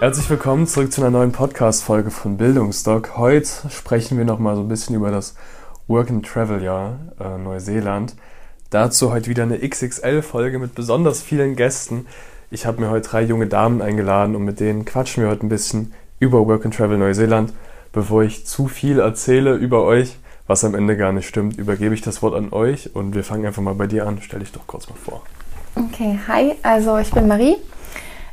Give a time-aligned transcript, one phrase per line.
[0.00, 3.16] Herzlich willkommen zurück zu einer neuen Podcast-Folge von Bildungsdoc.
[3.16, 5.34] Heute sprechen wir nochmal so ein bisschen über das
[5.88, 8.14] Work and Travel Jahr äh, Neuseeland.
[8.70, 12.06] Dazu heute wieder eine XXL-Folge mit besonders vielen Gästen.
[12.48, 15.48] Ich habe mir heute drei junge Damen eingeladen und mit denen quatschen wir heute ein
[15.48, 17.52] bisschen über Work and Travel Neuseeland.
[17.90, 22.02] Bevor ich zu viel erzähle über euch, was am Ende gar nicht stimmt, übergebe ich
[22.02, 24.20] das Wort an euch und wir fangen einfach mal bei dir an.
[24.22, 25.22] Stell dich doch kurz mal vor.
[25.74, 27.56] Okay, hi, also ich bin Marie.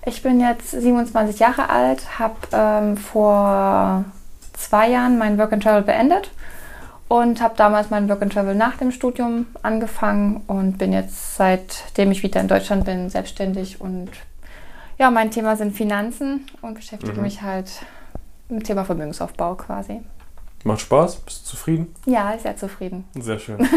[0.05, 4.05] Ich bin jetzt 27 Jahre alt, habe ähm, vor
[4.53, 6.29] zwei Jahren mein Work and Travel beendet
[7.07, 12.11] und habe damals mein Work and Travel nach dem Studium angefangen und bin jetzt seitdem
[12.11, 14.09] ich wieder in Deutschland bin selbstständig und
[14.99, 17.23] ja, mein Thema sind Finanzen und beschäftige mhm.
[17.23, 17.69] mich halt
[18.47, 20.01] mit dem Thema Vermögensaufbau quasi.
[20.63, 21.17] Macht Spaß?
[21.17, 21.93] Bist du zufrieden?
[22.05, 23.05] Ja, sehr zufrieden.
[23.19, 23.67] Sehr schön.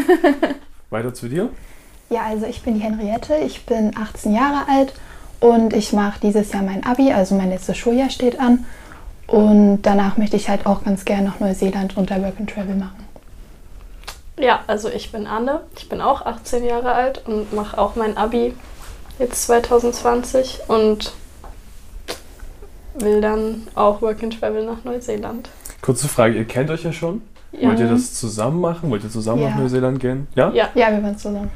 [0.90, 1.48] Weiter zu dir?
[2.10, 4.92] Ja, also ich bin die Henriette, ich bin 18 Jahre alt
[5.40, 8.64] und ich mache dieses Jahr mein Abi, also mein letztes Schuljahr steht an.
[9.26, 13.06] Und danach möchte ich halt auch ganz gerne nach Neuseeland unter Work and Travel machen.
[14.38, 18.16] Ja, also ich bin Anne, ich bin auch 18 Jahre alt und mache auch mein
[18.16, 18.54] Abi
[19.18, 21.12] jetzt 2020 und
[22.94, 25.50] will dann auch Work and Travel nach Neuseeland.
[25.82, 27.22] Kurze Frage, ihr kennt euch ja schon?
[27.52, 27.68] Ja.
[27.68, 28.90] Wollt ihr das zusammen machen?
[28.90, 29.50] Wollt ihr zusammen ja.
[29.50, 30.28] nach Neuseeland gehen?
[30.34, 30.50] Ja?
[30.52, 31.50] Ja, ja wir wollen zusammen.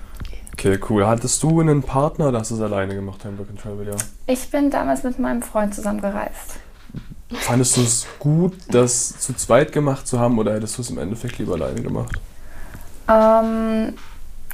[0.65, 1.05] Okay, cool.
[1.05, 3.97] Hattest du einen Partner oder hast du es alleine gemacht, dein Work and Travel, ja?
[4.29, 6.61] Ich bin damals mit meinem Freund zusammen gereist.
[7.33, 10.99] Fandest du es gut, das zu zweit gemacht zu haben oder hättest du es im
[10.99, 12.21] Endeffekt lieber alleine gemacht?
[13.09, 13.95] Ähm,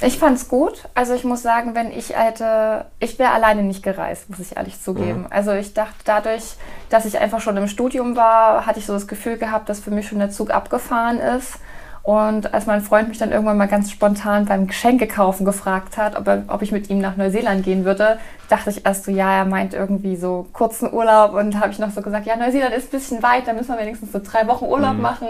[0.01, 0.85] ich fand es gut.
[0.95, 4.81] Also ich muss sagen, wenn ich hätte, ich wäre alleine nicht gereist, muss ich ehrlich
[4.81, 5.21] zugeben.
[5.21, 5.27] Mhm.
[5.29, 6.55] Also ich dachte, dadurch,
[6.89, 9.91] dass ich einfach schon im Studium war, hatte ich so das Gefühl gehabt, dass für
[9.91, 11.59] mich schon der Zug abgefahren ist.
[12.03, 16.17] Und als mein Freund mich dann irgendwann mal ganz spontan beim Geschenke kaufen gefragt hat,
[16.17, 18.17] ob, er, ob ich mit ihm nach Neuseeland gehen würde,
[18.47, 21.91] dachte ich erst so, ja, er meint irgendwie so kurzen Urlaub und habe ich noch
[21.91, 24.65] so gesagt, ja, Neuseeland ist ein bisschen weit, da müssen wir wenigstens so drei Wochen
[24.65, 25.01] Urlaub mhm.
[25.01, 25.27] machen.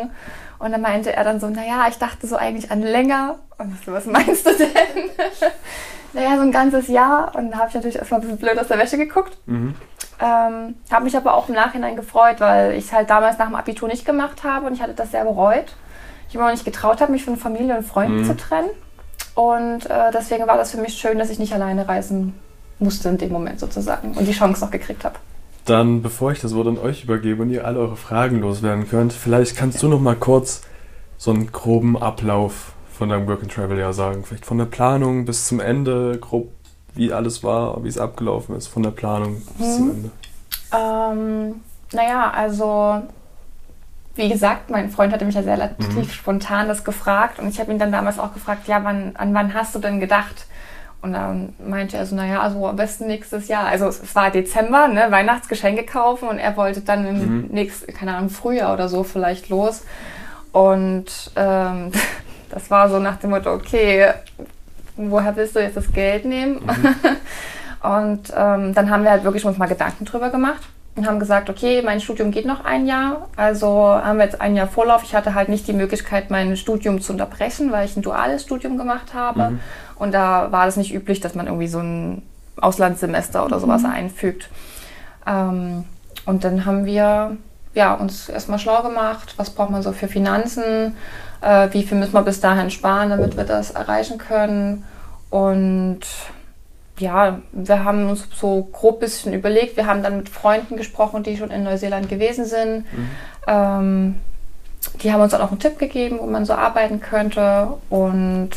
[0.60, 3.40] Und dann meinte er dann so, naja, ich dachte so eigentlich an länger.
[3.58, 5.10] Und so, was meinst du denn?
[6.14, 7.34] naja, so ein ganzes Jahr.
[7.36, 9.38] Und da habe ich natürlich erstmal ein bisschen blöd aus der Wäsche geguckt.
[9.46, 9.76] Mhm.
[10.22, 13.56] Ähm, habe mich aber auch im Nachhinein gefreut, weil ich es halt damals nach dem
[13.56, 15.74] Abitur nicht gemacht habe und ich hatte das sehr bereut
[16.30, 18.26] ich immer noch nicht getraut habe, mich von Familie und Freunden mhm.
[18.26, 18.70] zu trennen.
[19.36, 22.34] Und äh, deswegen war das für mich schön, dass ich nicht alleine reisen
[22.80, 25.16] musste in dem Moment sozusagen und die Chance noch gekriegt habe.
[25.66, 29.14] Dann, bevor ich das Wort an euch übergebe und ihr alle eure Fragen loswerden könnt,
[29.14, 30.62] vielleicht kannst du noch mal kurz
[31.18, 34.24] so einen groben Ablauf von deinem Work and Travel Jahr sagen.
[34.24, 36.50] Vielleicht von der Planung bis zum Ende, grob
[36.96, 39.76] wie alles war, wie es abgelaufen ist, von der Planung bis mhm.
[39.76, 40.12] zum Ende.
[40.76, 41.62] Ähm,
[41.94, 43.04] naja, also
[44.16, 46.10] wie gesagt, mein Freund hatte mich ja sehr relativ mhm.
[46.10, 49.54] spontan das gefragt und ich habe ihn dann damals auch gefragt, ja, wann, an wann
[49.54, 50.46] hast du denn gedacht?
[51.02, 53.66] Und dann meinte er so, naja, also am besten nächstes Jahr.
[53.68, 57.48] Also es war Dezember, ne, Weihnachtsgeschenke kaufen und er wollte dann im mhm.
[57.52, 59.84] nächsten, keine Ahnung, Frühjahr oder so vielleicht los.
[60.52, 61.92] Und ähm,
[62.50, 64.12] das war so nach dem Motto, okay,
[64.98, 66.56] woher willst du jetzt das Geld nehmen?
[66.56, 66.96] Mhm.
[67.90, 70.68] und ähm, dann haben wir halt wirklich uns mal Gedanken drüber gemacht
[71.00, 74.56] und haben gesagt, okay, mein Studium geht noch ein Jahr, also haben wir jetzt ein
[74.56, 75.04] Jahr Vorlauf.
[75.04, 78.78] Ich hatte halt nicht die Möglichkeit, mein Studium zu unterbrechen, weil ich ein duales Studium
[78.78, 79.52] gemacht habe.
[79.52, 79.60] Mhm.
[79.96, 82.22] Und da war es nicht üblich, dass man irgendwie so ein
[82.60, 83.92] Auslandssemester oder sowas mhm.
[83.92, 84.50] einfügt.
[85.26, 85.86] Ähm,
[86.26, 87.38] und dann haben wir
[87.74, 90.98] ja, uns erstmal schlau gemacht, was braucht man so für Finanzen,
[91.40, 94.84] äh, wie viel müssen wir bis dahin sparen, damit wir das erreichen können.
[95.30, 96.02] Und
[97.00, 99.78] ja, wir haben uns so grob ein bisschen überlegt.
[99.78, 102.86] Wir haben dann mit Freunden gesprochen, die schon in Neuseeland gewesen sind.
[102.92, 103.10] Mhm.
[103.48, 104.16] Ähm,
[105.02, 107.70] die haben uns dann auch einen Tipp gegeben, wo man so arbeiten könnte.
[107.90, 108.52] Und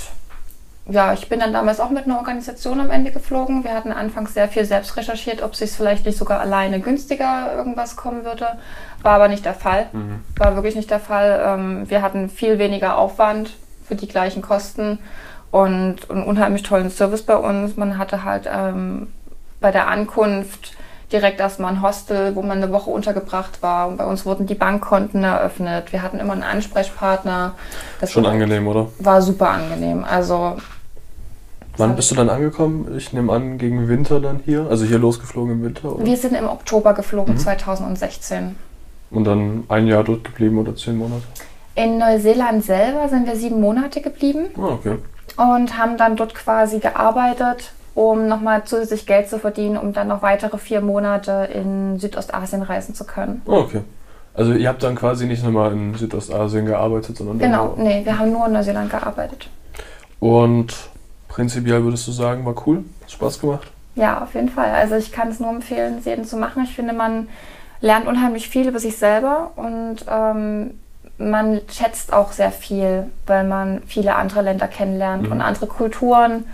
[0.87, 3.65] ja, ich bin dann damals auch mit einer Organisation am Ende geflogen.
[3.65, 7.55] Wir hatten anfangs sehr viel selbst recherchiert, ob es sich vielleicht nicht sogar alleine günstiger
[7.57, 8.47] irgendwas kommen würde.
[9.03, 9.87] War aber nicht der Fall.
[9.93, 10.25] Mhm.
[10.37, 11.41] War wirklich nicht der Fall.
[11.45, 13.51] Ähm, wir hatten viel weniger Aufwand
[13.87, 14.99] für die gleichen Kosten
[15.53, 17.77] und einen unheimlich tollen Service bei uns.
[17.77, 19.07] Man hatte halt ähm,
[19.61, 20.73] bei der Ankunft
[21.13, 23.87] direkt erstmal ein Hostel, wo man eine Woche untergebracht war.
[23.87, 25.93] Und bei uns wurden die Bankkonten eröffnet.
[25.93, 27.55] Wir hatten immer einen Ansprechpartner.
[28.01, 28.89] Das Schon war, angenehm, oder?
[28.99, 30.05] War super angenehm.
[30.05, 30.57] Also.
[31.77, 32.95] Wann bist du dann angekommen?
[32.97, 34.67] Ich nehme an, gegen Winter dann hier?
[34.69, 35.95] Also hier losgeflogen im Winter?
[35.95, 36.05] Oder?
[36.05, 37.39] Wir sind im Oktober geflogen, mhm.
[37.39, 38.57] 2016.
[39.11, 41.25] Und dann ein Jahr dort geblieben oder zehn Monate?
[41.75, 44.97] In Neuseeland selber sind wir sieben Monate geblieben Ah, okay.
[45.37, 50.23] Und haben dann dort quasi gearbeitet, um nochmal zusätzlich Geld zu verdienen, um dann noch
[50.23, 53.43] weitere vier Monate in Südostasien reisen zu können.
[53.47, 53.83] Ah, okay.
[54.35, 58.33] Also ihr habt dann quasi nicht nochmal in Südostasien gearbeitet, sondern Genau, nee, wir haben
[58.33, 59.49] nur in Neuseeland gearbeitet.
[60.21, 60.75] Und
[61.29, 62.85] prinzipiell würdest du sagen, war cool?
[63.03, 63.71] Hat Spaß gemacht?
[63.95, 64.71] Ja, auf jeden Fall.
[64.71, 66.65] Also ich kann es nur empfehlen, es jedem zu machen.
[66.65, 67.29] Ich finde, man
[67.83, 70.79] lernt unheimlich viel über sich selber und ähm,
[71.31, 75.33] man schätzt auch sehr viel, weil man viele andere Länder kennenlernt Mhm.
[75.33, 76.45] und andere Kulturen.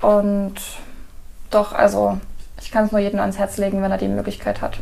[0.00, 0.54] Und
[1.50, 2.18] doch, also
[2.60, 4.78] ich kann es nur jedem ans Herz legen, wenn er die Möglichkeit hat.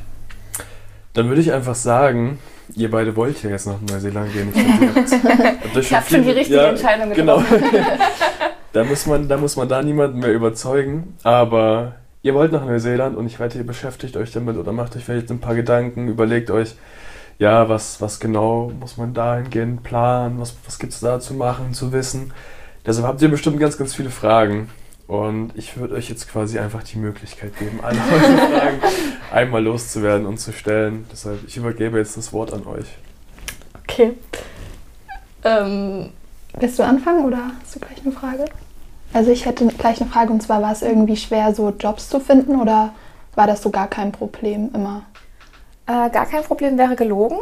[1.15, 2.39] Dann würde ich einfach sagen,
[2.75, 4.53] ihr beide wollt ja jetzt nach Neuseeland gehen.
[4.55, 7.39] Ich, Ich habe schon die richtige ja, Entscheidung Genau.
[7.39, 7.65] getroffen.
[8.73, 11.17] da, muss man, da muss man da niemanden mehr überzeugen.
[11.25, 11.93] Aber
[12.23, 15.31] ihr wollt nach Neuseeland und ich wette, ihr beschäftigt euch damit oder macht euch vielleicht
[15.31, 16.75] ein paar Gedanken, überlegt euch,
[17.39, 21.75] ja, was, was genau muss man dahingehend planen, was, was gibt es da zu machen,
[21.75, 22.33] zu wissen.
[22.87, 24.71] Deshalb habt ihr bestimmt ganz, ganz viele Fragen.
[25.07, 28.79] Und ich würde euch jetzt quasi einfach die Möglichkeit geben, alle eure Fragen
[29.33, 31.07] einmal loszuwerden und zu stellen.
[31.11, 32.87] Deshalb, ich übergebe jetzt das Wort an euch.
[33.85, 34.13] Okay.
[35.45, 36.11] Ähm,
[36.61, 38.45] Willst du anfangen oder hast du gleich eine Frage?
[39.13, 42.21] Also ich hätte gleich eine Frage und zwar war es irgendwie schwer, so Jobs zu
[42.21, 42.95] finden oder
[43.35, 45.03] war das so gar kein Problem immer?
[45.89, 47.39] Äh, gar kein Problem wäre gelogen.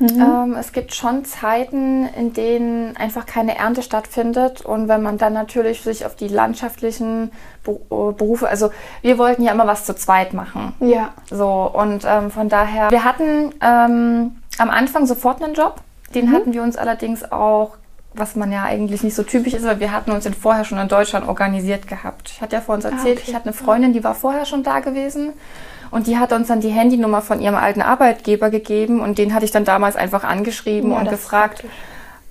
[0.00, 4.62] Ähm, es gibt schon Zeiten, in denen einfach keine Ernte stattfindet.
[4.62, 7.32] Und wenn man dann natürlich sich auf die landschaftlichen
[7.66, 8.70] äh, Berufe, also
[9.02, 10.72] wir wollten ja immer was zu zweit machen.
[10.80, 11.10] Ja.
[11.30, 15.76] So, und ähm, von daher, wir hatten ähm, am Anfang sofort einen Job.
[16.14, 17.76] Den hatten wir uns allerdings auch,
[18.14, 20.78] was man ja eigentlich nicht so typisch ist, aber wir hatten uns den vorher schon
[20.78, 22.30] in Deutschland organisiert gehabt.
[22.30, 23.28] Ich hatte ja vor uns erzählt, okay.
[23.28, 25.34] ich hatte eine Freundin, die war vorher schon da gewesen.
[25.90, 29.44] Und die hat uns dann die Handynummer von ihrem alten Arbeitgeber gegeben und den hatte
[29.44, 31.64] ich dann damals einfach angeschrieben Ja, und gefragt,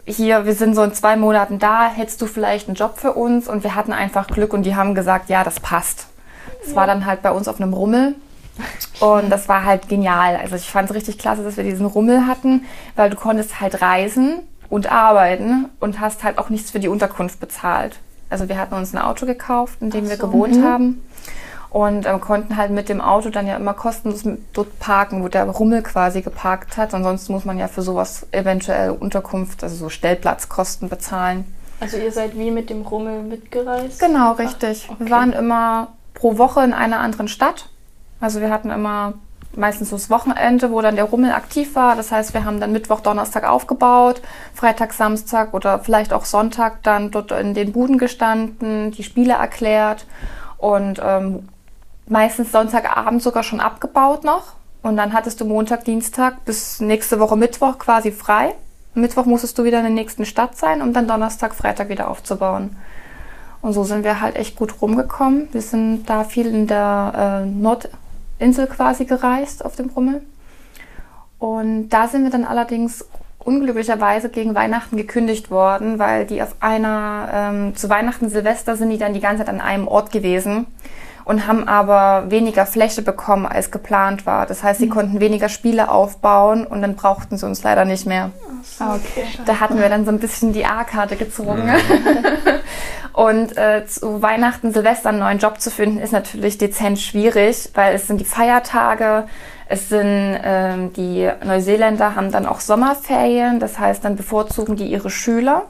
[0.06, 3.48] hier, wir sind so in zwei Monaten da, hättest du vielleicht einen Job für uns?
[3.48, 6.08] Und wir hatten einfach Glück und die haben gesagt, ja, das passt.
[6.64, 8.16] Das war dann halt bei uns auf einem Rummel.
[9.00, 10.36] Und das war halt genial.
[10.36, 12.66] Also ich fand es richtig klasse, dass wir diesen Rummel hatten,
[12.96, 14.40] weil du konntest halt reisen
[14.70, 18.00] und arbeiten und hast halt auch nichts für die Unterkunft bezahlt.
[18.30, 21.02] Also wir hatten uns ein Auto gekauft, in dem wir gewohnt haben
[21.70, 24.24] und ähm, konnten halt mit dem Auto dann ja immer kostenlos
[24.54, 26.94] dort parken, wo der Rummel quasi geparkt hat.
[26.94, 31.46] Ansonsten muss man ja für sowas eventuell Unterkunft, also so Stellplatzkosten bezahlen.
[31.80, 34.00] also ihr seid wie mit dem Rummel mitgereist?
[34.00, 34.88] Genau, richtig.
[34.90, 35.06] okay.
[35.06, 37.70] Wir waren immer pro Woche in einer anderen Stadt.
[38.20, 39.14] Also wir hatten immer
[39.56, 41.96] meistens so das Wochenende, wo dann der Rummel aktiv war.
[41.96, 44.22] Das heißt, wir haben dann Mittwoch, Donnerstag aufgebaut,
[44.54, 50.06] Freitag, Samstag oder vielleicht auch Sonntag dann dort in den Buden gestanden, die Spiele erklärt
[50.58, 51.48] und ähm,
[52.10, 54.54] meistens Sonntagabend sogar schon abgebaut noch.
[54.82, 58.56] Und dann hattest du Montag, Dienstag bis nächste Woche Mittwoch quasi frei.
[58.94, 62.76] Mittwoch musstest du wieder in der nächsten Stadt sein, um dann Donnerstag, Freitag wieder aufzubauen.
[63.62, 65.50] Und so sind wir halt echt gut rumgekommen.
[65.52, 70.22] Wir sind da viel in der äh, Nordinsel quasi gereist auf dem Rummel.
[71.40, 73.06] Und da sind wir dann allerdings
[73.40, 78.98] unglücklicherweise gegen Weihnachten gekündigt worden, weil die auf einer, ähm, zu Weihnachten, Silvester sind die
[78.98, 80.68] dann die ganze Zeit an einem Ort gewesen
[81.30, 84.48] und haben aber weniger Fläche bekommen, als geplant war.
[84.48, 88.32] Das heißt, sie konnten weniger Spiele aufbauen und dann brauchten sie uns leider nicht mehr.
[88.80, 89.26] Ah, okay.
[89.46, 91.72] Da hatten wir dann so ein bisschen die A-Karte gezogen.
[93.14, 97.94] Und äh, zu Weihnachten, Silvester einen neuen Job zu finden, ist natürlich dezent schwierig, weil
[97.94, 99.26] es sind die Feiertage,
[99.68, 105.12] es sind ähm, die Neuseeländer haben dann auch Sommerferien, das heißt, dann bevorzugen die ihre
[105.12, 105.64] Schüler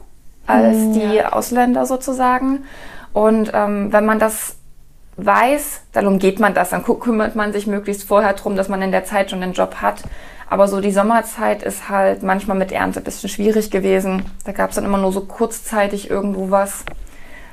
[0.46, 1.32] als Mm, die ja.
[1.32, 2.64] Ausländer sozusagen.
[3.12, 4.56] Und ähm, wenn man das
[5.24, 6.70] weiß, dann umgeht man das.
[6.70, 9.76] Dann kümmert man sich möglichst vorher drum, dass man in der Zeit schon einen Job
[9.76, 10.02] hat.
[10.48, 14.24] Aber so die Sommerzeit ist halt manchmal mit Ernte ein bisschen schwierig gewesen.
[14.44, 16.84] Da gab es dann immer nur so kurzzeitig irgendwo was.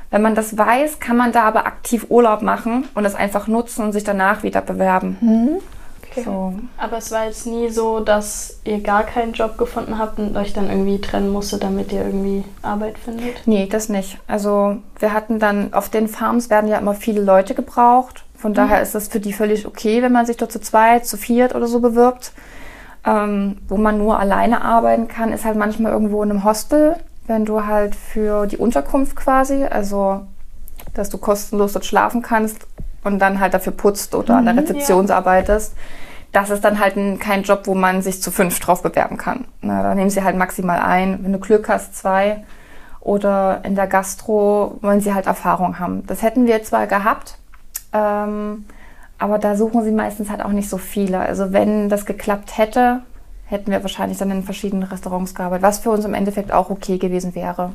[0.09, 3.83] Wenn man das weiß, kann man da aber aktiv Urlaub machen und das einfach nutzen
[3.83, 5.59] und sich danach wieder bewerben.
[6.17, 6.25] Okay.
[6.25, 6.53] So.
[6.77, 10.53] Aber es war jetzt nie so, dass ihr gar keinen Job gefunden habt und euch
[10.53, 13.45] dann irgendwie trennen musstet, damit ihr irgendwie Arbeit findet?
[13.45, 14.17] Nee, das nicht.
[14.27, 18.23] Also wir hatten dann, auf den Farms werden ja immer viele Leute gebraucht.
[18.35, 21.17] Von daher ist das für die völlig okay, wenn man sich dort zu zweit, zu
[21.17, 22.31] viert oder so bewirbt.
[23.05, 27.45] Ähm, wo man nur alleine arbeiten kann, ist halt manchmal irgendwo in einem Hostel, wenn
[27.45, 30.21] du halt für die Unterkunft quasi, also
[30.93, 32.67] dass du kostenlos dort schlafen kannst
[33.03, 35.73] und dann halt dafür putzt oder an der Rezeption arbeitest.
[36.31, 39.45] Das ist dann halt ein, kein Job, wo man sich zu fünf drauf bewerben kann.
[39.61, 41.23] Na, da nehmen sie halt maximal ein.
[41.23, 42.43] Wenn du Glück hast, zwei
[42.99, 46.05] oder in der Gastro wollen sie halt Erfahrung haben.
[46.07, 47.37] Das hätten wir zwar gehabt,
[47.93, 48.65] ähm,
[49.17, 51.19] aber da suchen sie meistens halt auch nicht so viele.
[51.19, 53.01] Also wenn das geklappt hätte,
[53.45, 56.97] hätten wir wahrscheinlich dann in verschiedenen Restaurants gearbeitet, was für uns im Endeffekt auch okay
[56.97, 57.71] gewesen wäre.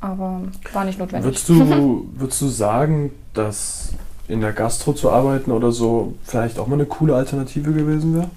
[0.00, 0.40] Aber
[0.72, 1.26] war nicht notwendig.
[1.26, 3.92] Würdest du, würdest du sagen, dass
[4.30, 8.30] in der Gastro zu arbeiten oder so vielleicht auch mal eine coole Alternative gewesen wäre?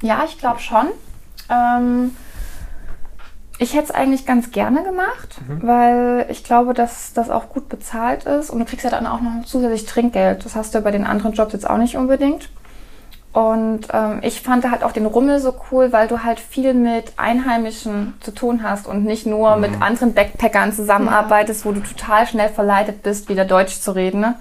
[0.00, 0.86] Ja, ich glaube schon.
[1.48, 2.16] Ähm,
[3.58, 5.66] ich hätte es eigentlich ganz gerne gemacht, Mhm.
[5.66, 9.20] weil ich glaube, dass das auch gut bezahlt ist und du kriegst ja dann auch
[9.20, 10.44] noch zusätzlich Trinkgeld.
[10.44, 12.48] Das hast du bei den anderen Jobs jetzt auch nicht unbedingt.
[13.32, 17.14] Und ähm, ich fand halt auch den Rummel so cool, weil du halt viel mit
[17.16, 22.50] Einheimischen zu tun hast und nicht nur mit anderen Backpackern zusammenarbeitest, wo du total schnell
[22.50, 24.20] verleitet bist, wieder Deutsch zu reden.
[24.20, 24.34] Ne?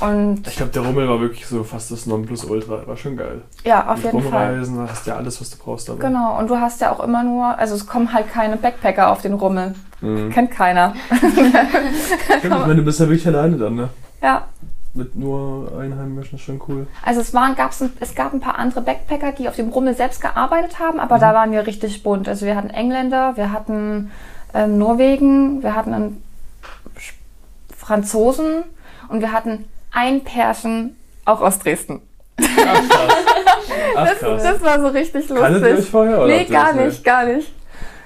[0.00, 2.86] Und Ich glaube, der Rummel war wirklich so fast das Nonplusultra.
[2.86, 3.42] War schon geil.
[3.64, 4.48] ja, auf Mit jeden Fall.
[4.48, 6.00] Rumreisen, da hast du ja alles, was du brauchst dabei.
[6.06, 9.22] Genau, und du hast ja auch immer nur, also es kommen halt keine Backpacker auf
[9.22, 9.74] den Rummel.
[10.00, 10.30] Mhm.
[10.30, 10.94] Kennt keiner.
[11.16, 11.54] Stimmt,
[12.42, 13.88] ich meine, du bist ja wirklich alleine dann, ne?
[14.20, 14.42] Ja,
[14.96, 16.86] Mit nur Einheimischen schon cool.
[17.04, 19.94] also es, waren, gab's ein, es gab ein paar andere Backpacker, die auf dem Rummel
[19.94, 22.28] selbst gearbeitet haben, aber da waren wir richtig bunt.
[22.28, 24.10] Also wir hatten Engländer, wir hatten
[24.54, 26.22] ähm, Norwegen, wir hatten einen
[27.76, 28.64] Franzosen
[29.08, 32.00] und wir hatten ein Pärchen auch aus Dresden.
[32.38, 33.12] Ach krass.
[33.96, 34.42] Ach krass.
[34.42, 35.38] Das war so richtig lustig.
[35.38, 36.18] Kanntet ihr euch vorher?
[36.18, 37.52] Oder nee, gar das nicht, gar nicht.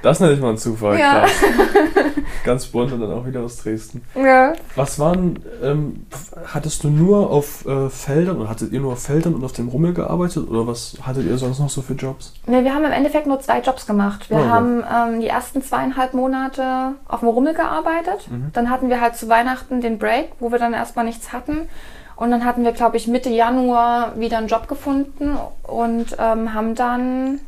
[0.02, 1.20] Das nenne ich mal einen Zufall, Ja.
[1.20, 1.30] krass.
[2.44, 4.02] Ganz bunt und dann auch wieder aus Dresden.
[4.14, 4.54] Ja.
[4.74, 6.06] Was waren, ähm,
[6.46, 9.68] hattest du nur auf äh, Feldern oder hattet ihr nur auf Feldern und auf dem
[9.68, 12.32] Rummel gearbeitet oder was hattet ihr sonst noch so für Jobs?
[12.46, 14.30] Nee, wir haben im Endeffekt nur zwei Jobs gemacht.
[14.30, 14.48] Wir Oh, okay.
[14.48, 18.26] haben ähm, die ersten zweieinhalb Monate auf dem Rummel gearbeitet.
[18.30, 18.50] Mhm.
[18.54, 21.68] Dann hatten wir halt zu Weihnachten den Break, wo wir dann erstmal nichts hatten.
[22.16, 26.74] Und dann hatten wir, glaube ich, Mitte Januar wieder einen Job gefunden und ähm, haben
[26.74, 27.40] dann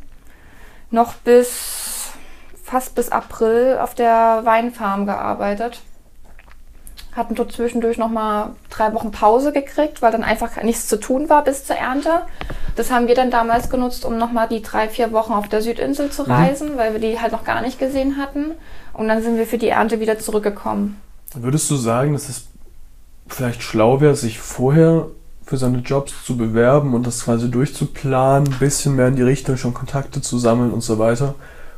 [0.91, 1.92] noch bis
[2.63, 5.81] fast bis April auf der Weinfarm gearbeitet.
[7.15, 11.43] Hatten dort zwischendurch nochmal drei Wochen Pause gekriegt, weil dann einfach nichts zu tun war
[11.43, 12.23] bis zur Ernte.
[12.75, 16.09] Das haben wir dann damals genutzt, um nochmal die drei, vier Wochen auf der Südinsel
[16.09, 18.53] zu reisen, weil wir die halt noch gar nicht gesehen hatten.
[18.93, 20.99] Und dann sind wir für die Ernte wieder zurückgekommen.
[21.35, 22.47] Würdest du sagen, dass es
[23.27, 25.07] vielleicht schlau wäre, sich vorher
[25.45, 29.57] für seine Jobs zu bewerben und das quasi durchzuplanen, ein bisschen mehr in die Richtung
[29.57, 31.35] schon Kontakte zu sammeln und so weiter?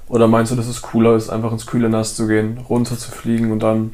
[0.07, 3.11] Oder meinst du, dass es cooler ist, einfach ins kühle Nass zu gehen, runter zu
[3.11, 3.93] fliegen und dann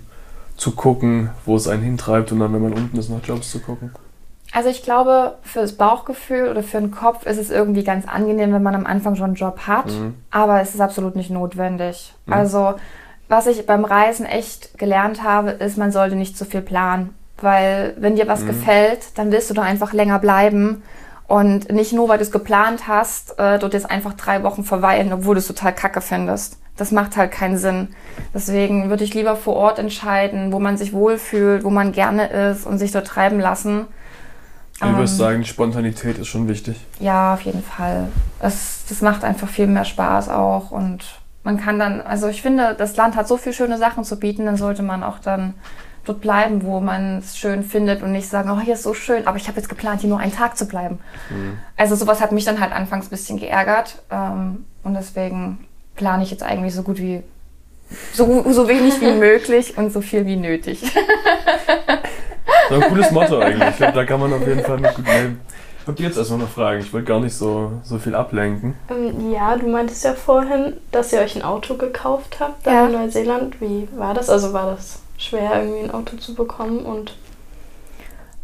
[0.58, 3.60] zu gucken, wo es einen hintreibt und dann, wenn man unten ist, nach Jobs zu
[3.60, 3.92] gucken?
[4.54, 8.62] Also ich glaube, fürs Bauchgefühl oder für den Kopf ist es irgendwie ganz angenehm, wenn
[8.62, 9.88] man am Anfang schon einen Job hat.
[9.88, 10.16] Mhm.
[10.30, 12.14] Aber es ist absolut nicht notwendig.
[12.26, 12.34] Mhm.
[12.34, 12.74] Also
[13.30, 17.16] was ich beim Reisen echt gelernt habe, ist, man sollte nicht zu viel planen.
[17.40, 18.48] Weil wenn dir was Mhm.
[18.48, 20.84] gefällt, dann willst du da einfach länger bleiben.
[21.32, 25.14] Und nicht nur, weil du es geplant hast, äh, dort jetzt einfach drei Wochen verweilen,
[25.14, 26.58] obwohl du es total kacke findest.
[26.76, 27.90] Das macht halt keinen Sinn.
[28.34, 32.66] Deswegen würde ich lieber vor Ort entscheiden, wo man sich wohlfühlt, wo man gerne ist
[32.66, 33.86] und sich dort treiben lassen.
[34.82, 36.76] Du würdest Ähm, sagen, die Spontanität ist schon wichtig.
[37.00, 38.08] ja, auf jeden Fall.
[38.40, 40.72] Das, das macht einfach viel mehr Spaß auch.
[40.72, 41.06] Und
[41.44, 44.46] man kann dann, also ich finde, das Land hat so viele schöne Sachen zu bieten,
[44.46, 45.54] dann sollte man auch dann
[46.06, 49.28] dort bleiben, wo man es schön findet und nicht sagen, oh, hier ist so schön,
[49.28, 51.00] aber ich habe jetzt geplant, hier nur einen Tag zu bleiben.
[51.78, 54.02] Also sowas hat mich dann halt anfangs ein bisschen geärgert.
[54.10, 57.22] Ähm, und deswegen plane ich jetzt eigentlich so gut wie,
[58.14, 60.82] so, so wenig wie möglich und so viel wie nötig.
[62.70, 63.70] So ein cooles Motto eigentlich.
[63.70, 65.42] Ich glaube, da kann man auf jeden Fall mit gut leben.
[65.88, 66.80] Habt ihr jetzt erstmal noch Fragen?
[66.80, 68.76] Ich wollte gar nicht so, so viel ablenken.
[68.90, 72.86] Ähm, ja, du meintest ja vorhin, dass ihr euch ein Auto gekauft habt da Ja.
[72.86, 73.60] in Neuseeland.
[73.62, 74.30] Wie war das?
[74.30, 76.80] Also war das schwer, irgendwie ein Auto zu bekommen?
[76.86, 77.16] Und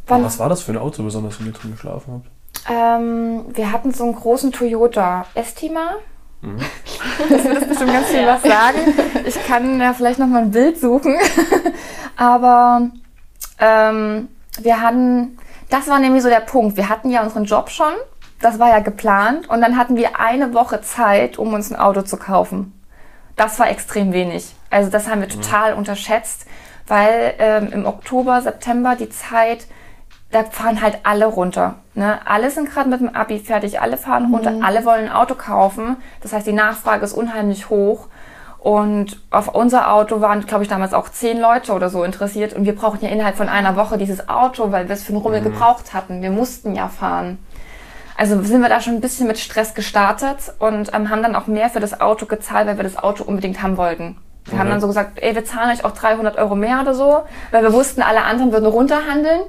[0.08, 2.28] Wann- Was war das für ein Auto, besonders wenn ihr drin geschlafen habt?
[2.70, 5.92] Ähm, wir hatten so einen großen Toyota Estima.
[6.42, 6.60] Mhm.
[7.30, 8.78] Das wird bestimmt ganz viel was sagen.
[9.26, 11.16] Ich kann ja vielleicht noch mal ein Bild suchen.
[12.16, 12.90] Aber
[13.60, 14.30] ähm,
[14.60, 15.38] wir hatten,
[15.70, 16.78] das war nämlich so der Punkt.
[16.78, 17.92] Wir hatten ja unseren Job schon.
[18.40, 19.50] Das war ja geplant.
[19.50, 22.72] Und dann hatten wir eine Woche Zeit, um uns ein Auto zu kaufen.
[23.36, 24.54] Das war extrem wenig.
[24.70, 26.46] Also das haben wir total unterschätzt,
[26.88, 29.68] weil ähm, im Oktober, September die Zeit,
[30.32, 31.76] da fahren halt alle runter.
[31.94, 32.20] Ne?
[32.26, 35.98] Alle sind gerade mit dem Abi fertig, alle fahren runter, alle wollen ein Auto kaufen.
[36.22, 38.08] Das heißt, die Nachfrage ist unheimlich hoch.
[38.60, 42.54] Und auf unser Auto waren, glaube ich, damals auch zehn Leute oder so interessiert.
[42.54, 45.22] Und wir brauchten ja innerhalb von einer Woche dieses Auto, weil wir es für einen
[45.22, 46.22] Rummel gebraucht hatten.
[46.22, 47.38] Wir mussten ja fahren.
[48.18, 51.46] Also sind wir da schon ein bisschen mit Stress gestartet und ähm, haben dann auch
[51.46, 54.18] mehr für das Auto gezahlt, weil wir das Auto unbedingt haben wollten.
[54.48, 54.72] Wir haben Mhm.
[54.72, 57.74] dann so gesagt, ey, wir zahlen euch auch 300 Euro mehr oder so, weil wir
[57.74, 59.42] wussten, alle anderen würden runterhandeln.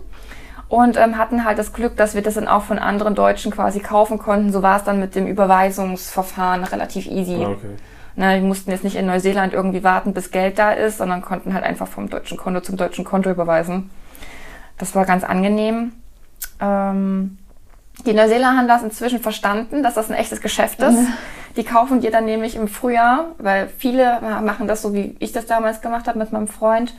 [0.69, 3.81] Und ähm, hatten halt das Glück, dass wir das dann auch von anderen Deutschen quasi
[3.81, 4.53] kaufen konnten.
[4.53, 7.43] So war es dann mit dem Überweisungsverfahren relativ easy.
[7.43, 7.77] Ah, okay.
[8.17, 11.55] Ne, wir mussten jetzt nicht in Neuseeland irgendwie warten, bis Geld da ist, sondern konnten
[11.55, 13.89] halt einfach vom deutschen Konto zum deutschen Konto überweisen.
[14.77, 15.93] Das war ganz angenehm.
[16.61, 17.39] Ähm,
[18.07, 20.99] Die Neuseeländer haben das inzwischen verstanden, dass das ein echtes Geschäft ist.
[21.59, 25.45] Die kaufen dir dann nämlich im Frühjahr, weil viele machen das so, wie ich das
[25.45, 26.95] damals gemacht habe mit meinem Freund,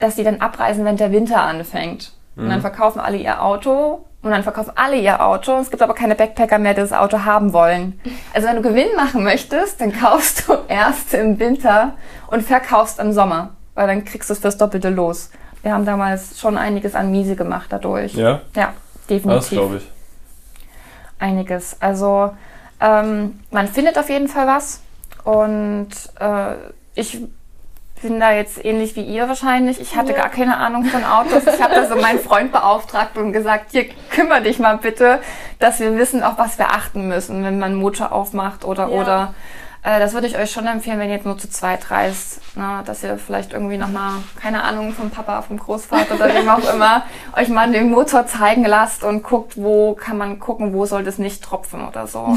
[0.00, 2.12] dass die dann abreisen, wenn der Winter anfängt.
[2.34, 5.56] Und dann verkaufen alle ihr Auto und dann verkaufen alle ihr Auto.
[5.58, 7.98] Es gibt aber keine Backpacker mehr, die das Auto haben wollen.
[8.34, 11.94] Also wenn du Gewinn machen möchtest, dann kaufst du erst im Winter
[12.26, 15.30] und verkaufst im Sommer, weil dann kriegst du es fürs Doppelte los.
[15.62, 18.14] Wir haben damals schon einiges an Miese gemacht dadurch.
[18.14, 19.90] Ja, Ja, das definitiv glaube ich.
[21.18, 21.80] einiges.
[21.80, 22.32] Also
[22.80, 24.80] ähm, man findet auf jeden Fall was
[25.24, 25.88] und
[26.20, 26.54] äh,
[26.94, 27.18] ich
[28.02, 29.80] bin da jetzt ähnlich wie ihr wahrscheinlich.
[29.80, 30.18] Ich hatte Ja.
[30.18, 31.44] gar keine Ahnung von Autos.
[31.46, 35.20] Ich habe da so meinen Freund beauftragt und gesagt, hier kümmere dich mal bitte,
[35.58, 39.00] dass wir wissen, auf was wir achten müssen, wenn man Motor aufmacht oder Ja.
[39.00, 39.34] oder.
[39.86, 42.82] Äh, das würde ich euch schon empfehlen, wenn ihr jetzt nur zu zweit reist, na,
[42.82, 47.04] dass ihr vielleicht irgendwie nochmal, keine Ahnung, vom Papa, vom Großvater oder wem auch immer,
[47.36, 51.18] euch mal den Motor zeigen lasst und guckt, wo kann man gucken, wo soll das
[51.18, 52.18] nicht tropfen oder so.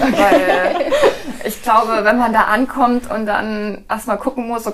[0.00, 0.90] Weil
[1.44, 4.72] ich glaube, wenn man da ankommt und dann erstmal gucken muss, so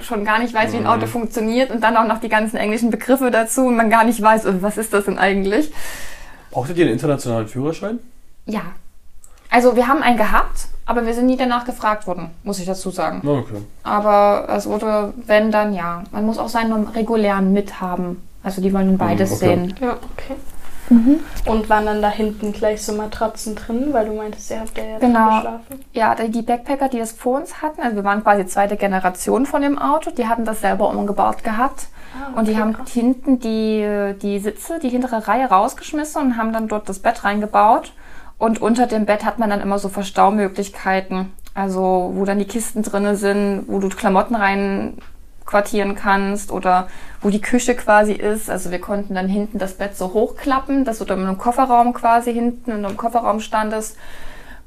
[0.00, 2.88] schon gar nicht weiß, wie ein Auto funktioniert und dann auch noch die ganzen englischen
[2.88, 5.70] Begriffe dazu und man gar nicht weiß, äh, was ist das denn eigentlich?
[6.50, 7.98] Brauchtet ihr einen internationalen Führerschein?
[8.46, 8.62] Ja.
[9.50, 12.90] Also wir haben einen gehabt, aber wir sind nie danach gefragt worden, muss ich dazu
[12.90, 13.26] sagen.
[13.26, 13.62] Okay.
[13.82, 16.04] Aber es wurde, wenn dann ja.
[16.12, 18.22] Man muss auch seinen regulären mithaben.
[18.42, 19.46] Also die wollen beides okay.
[19.46, 19.74] sehen.
[19.80, 20.36] Ja, okay.
[21.46, 24.84] Und waren dann da hinten gleich so Matratzen drin, weil du meintest, ihr habt ja
[24.98, 25.36] drin Genau.
[25.36, 25.84] geschlafen.
[25.92, 29.62] Ja, die Backpacker, die das vor uns hatten, also wir waren quasi zweite Generation von
[29.62, 31.86] dem Auto, die hatten das selber umgebaut gehabt.
[32.14, 36.52] Ah, Und die okay, haben hinten die, die Sitze, die hintere Reihe rausgeschmissen und haben
[36.52, 37.92] dann dort das Bett reingebaut.
[38.42, 41.32] Und unter dem Bett hat man dann immer so Verstaumöglichkeiten.
[41.54, 44.98] Also wo dann die Kisten drinne sind, wo du Klamotten rein
[45.46, 46.88] quartieren kannst oder
[47.20, 48.50] wo die Küche quasi ist.
[48.50, 52.32] Also wir konnten dann hinten das Bett so hochklappen, dass du dann einem Kofferraum quasi
[52.34, 53.96] hinten in einem Kofferraum standest.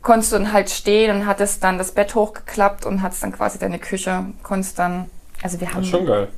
[0.01, 3.59] Konntest du dann halt stehen und hattest dann das Bett hochgeklappt und hattest dann quasi
[3.59, 4.27] deine Küche.
[4.41, 5.07] Konntest dann,
[5.43, 5.83] also wir haben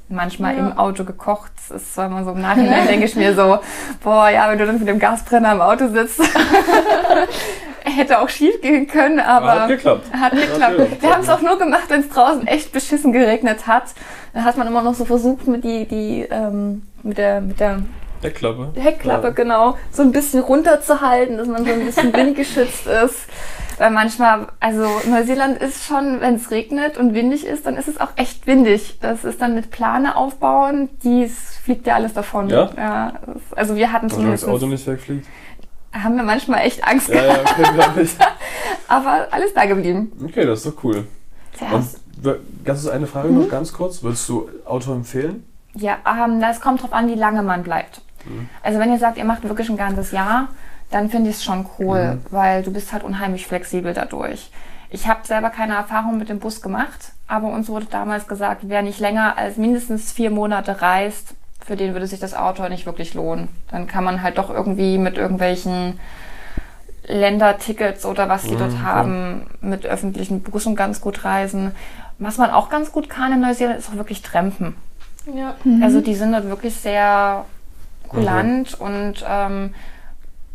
[0.09, 0.59] manchmal Ja.
[0.59, 1.51] im Auto gekocht.
[1.69, 3.59] Das ist zwar immer so im Nachhinein, denke ich mir so,
[4.03, 6.19] boah, ja, wenn du dann mit dem Gasbrenner im Auto sitzt,
[7.83, 10.05] hätte auch schief gehen können, aber hat geklappt.
[10.13, 11.01] hat geklappt.
[11.01, 13.85] Wir haben es auch nur gemacht, wenn es draußen echt beschissen geregnet hat.
[14.33, 17.81] Da hat man immer noch so versucht, mit die, die, ähm, mit der, mit der.
[18.23, 19.29] Heckklappe, Ja.
[19.33, 23.27] genau, so ein bisschen runterzuhalten, dass man so ein bisschen windgeschützt ist.
[23.77, 27.99] Weil manchmal, also Neuseeland ist schon, wenn es regnet und windig ist, dann ist es
[27.99, 28.97] auch echt windig.
[29.01, 32.49] Das ist dann mit Plane aufbauen, dies fliegt ja alles davon.
[32.49, 32.69] Ja?
[32.75, 35.27] ja das, also wir hatten Solange das zumindest, Auto nicht wegfliegt.
[35.93, 38.07] haben wir manchmal echt Angst Ja, gehabt, ja, okay,
[38.87, 40.11] aber alles da geblieben.
[40.23, 41.07] Okay, das ist doch cool.
[41.59, 41.85] Ja, Und
[42.65, 43.41] ganz kurz eine Frage Mhm.
[43.41, 44.01] noch ganz kurz.
[44.01, 45.43] Würdest du Auto empfehlen?
[45.75, 48.01] Ja, ähm, das kommt drauf an, wie lange man bleibt.
[48.61, 50.49] Also wenn ihr sagt, ihr macht wirklich ein ganzes Jahr,
[50.89, 54.51] dann finde ich es schon cool, weil du bist halt unheimlich flexibel dadurch.
[54.89, 58.81] Ich habe selber keine Erfahrung mit dem Bus gemacht, aber uns wurde damals gesagt, wer
[58.81, 61.33] nicht länger als mindestens vier Monate reist,
[61.65, 63.49] für den würde sich das Auto nicht wirklich lohnen.
[63.69, 65.99] Dann kann man halt doch irgendwie mit irgendwelchen
[67.05, 68.81] Ländertickets oder was die Mhm, dort okay.
[68.83, 71.73] haben, mit öffentlichen Bussen ganz gut reisen.
[72.19, 74.75] Was man auch ganz gut kann in Neuseeland, ist auch wirklich Trampen.
[75.33, 75.55] Ja.
[75.81, 77.45] Also die sind dort wirklich sehr
[78.07, 79.73] kulant und ähm,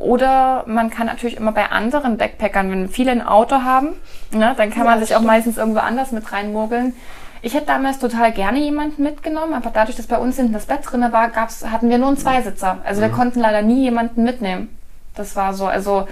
[0.03, 3.91] oder man kann natürlich immer bei anderen Backpackern, wenn viele ein Auto haben,
[4.33, 5.27] ne, dann kann man sich auch stimmt.
[5.29, 6.95] meistens irgendwo anders mit reinmogeln.
[7.41, 10.81] Ich hätte damals total gerne jemanden mitgenommen, aber dadurch, dass bei uns hinten das Bett
[10.85, 12.79] drin war, gab's, hatten wir nur einen Zweisitzer.
[12.85, 14.69] Also wir konnten leider nie jemanden mitnehmen.
[15.15, 16.07] Das war so, also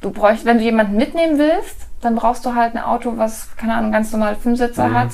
[0.00, 3.74] du bräuchst, wenn du jemanden mitnehmen willst, dann brauchst du halt ein Auto, was, keine
[3.74, 4.94] Ahnung, ganz normal Fünfsitzer Mhm.
[4.94, 5.10] hat.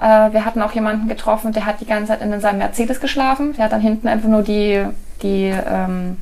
[0.00, 3.52] Äh, wir hatten auch jemanden getroffen, der hat die ganze Zeit in seinem Mercedes geschlafen.
[3.54, 4.82] Der hat dann hinten einfach nur die,
[5.22, 6.16] die ähm,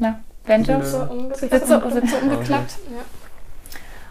[0.00, 0.82] na, Wände, Ja.
[0.84, 1.48] So ungefähr.
[1.48, 3.02] Sitze, Sitze umgeklappt Ja.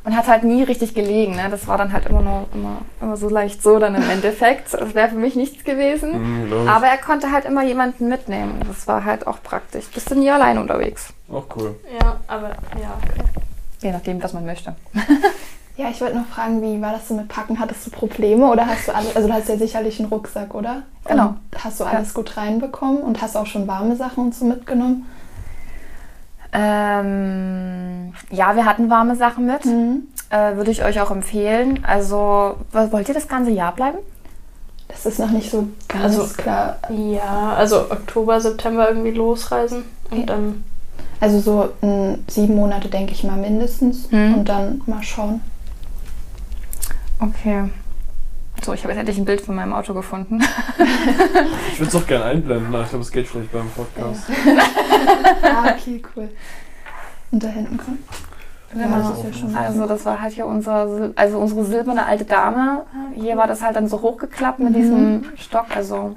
[0.06, 1.36] und hat halt nie richtig gelegen.
[1.36, 1.48] Ne?
[1.52, 4.74] Das war dann halt immer nur immer, immer so leicht so dann im Endeffekt.
[4.74, 6.46] Das wäre für mich nichts gewesen.
[6.48, 6.68] Mhm.
[6.70, 8.62] Aber er konnte halt immer jemanden mitnehmen.
[8.68, 9.86] Das war halt auch praktisch.
[9.88, 11.14] Bist du nie allein unterwegs.
[11.32, 11.76] Auch cool.
[12.02, 12.50] ja, aber
[12.82, 13.24] ja, okay.
[13.82, 14.76] Je nachdem, was man möchte.
[15.78, 17.58] Ja, ich wollte noch fragen, wie war das so mit Packen?
[17.58, 20.84] Hattest du Probleme oder hast du alles, also du hast ja sicherlich einen Rucksack, oder?
[21.06, 21.28] Genau.
[21.28, 25.06] Und hast du alles gut reinbekommen und hast auch schon warme Sachen und so mitgenommen?
[26.52, 29.66] Ähm, ja, wir hatten warme Sachen mit.
[29.66, 30.04] Mhm.
[30.30, 31.84] Äh, Würde ich euch auch empfehlen.
[31.86, 33.98] Also, was- wollt ihr das ganze Jahr bleiben?
[34.88, 36.78] Das ist noch nicht so ganz Also- klar.
[36.90, 40.64] Ja, also Oktober, September irgendwie losreisen und dann.
[41.22, 44.10] Also so mm, sieben Monate, denke ich mal, mindestens.
[44.12, 44.36] Mhm.
[44.36, 45.42] Und dann mal schauen.
[47.20, 47.66] Okay.
[48.60, 48.74] Auto.
[48.74, 50.42] Ich habe jetzt endlich ein Bild von meinem Auto gefunden.
[51.72, 54.24] Ich würde es auch gerne einblenden, aber ich glaube, es geht schlecht beim Podcast.
[55.44, 56.30] ah, okay, cool.
[57.32, 58.00] Und da hinten kommt.
[58.72, 59.10] Genau.
[59.10, 62.86] das ja schon Also das war halt hier unsere, also unsere silberne alte Dame.
[63.16, 66.16] Hier war das halt dann so hochgeklappt mit diesem Stock, also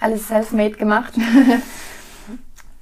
[0.00, 1.14] alles self-made gemacht.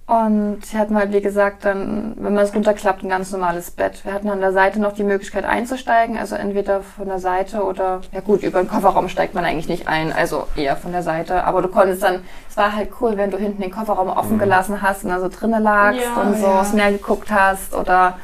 [0.07, 3.71] Und hier hatten wir halt, wie gesagt, dann, wenn man es runterklappt, ein ganz normales
[3.71, 4.05] Bett.
[4.05, 8.01] Wir hatten an der Seite noch die Möglichkeit einzusteigen, also entweder von der Seite oder,
[8.11, 11.45] ja gut, über den Kofferraum steigt man eigentlich nicht ein, also eher von der Seite.
[11.45, 14.83] Aber du konntest dann, es war halt cool, wenn du hinten den Kofferraum offen gelassen
[14.83, 16.61] hast und da so drinnen lagst Ja, und so ja.
[16.61, 18.19] aufs Meer geguckt hast oder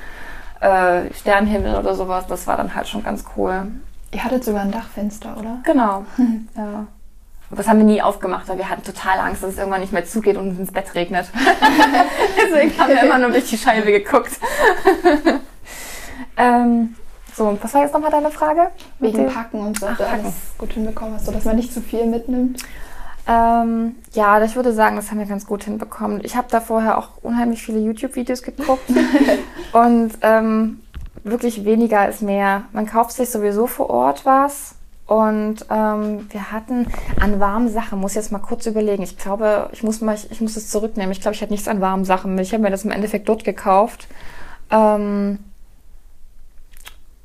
[0.61, 2.27] äh, Sternenhimmel oder sowas.
[2.27, 3.67] Das war dann halt schon ganz cool.
[4.11, 5.59] Ihr hattet sogar ein Dachfenster, oder?
[5.65, 6.05] Genau.
[6.57, 6.87] ja.
[7.51, 9.93] Aber Das haben wir nie aufgemacht, weil wir hatten total Angst, dass es irgendwann nicht
[9.93, 11.27] mehr zugeht und uns ins Bett regnet.
[12.37, 14.33] Deswegen haben wir immer nur durch die Scheibe geguckt.
[16.37, 16.95] ähm,
[17.35, 18.69] so, was war jetzt nochmal deine Frage?
[18.99, 22.05] Wegen Packen und so, Ach, ob du gut hinbekommen hast, sodass man nicht zu viel
[22.05, 22.63] mitnimmt.
[23.27, 26.21] Ähm, ja, ich würde sagen, das haben wir ganz gut hinbekommen.
[26.25, 28.91] Ich habe da vorher auch unheimlich viele YouTube-Videos geguckt
[29.73, 30.81] und ähm,
[31.25, 32.65] wirklich weniger ist mehr.
[32.73, 34.78] Man kauft sich sowieso vor Ort was
[35.09, 36.87] und ähm, wir hatten
[37.19, 39.03] an warmen Sachen, muss jetzt mal kurz überlegen.
[39.03, 41.13] Ich glaube, ich muss mal, ich, ich muss es zurücknehmen.
[41.13, 42.45] Ich glaube, ich hatte nichts an warmen Sachen mit.
[42.45, 44.07] Ich habe mir das im Endeffekt dort gekauft.
[44.71, 45.39] Ähm,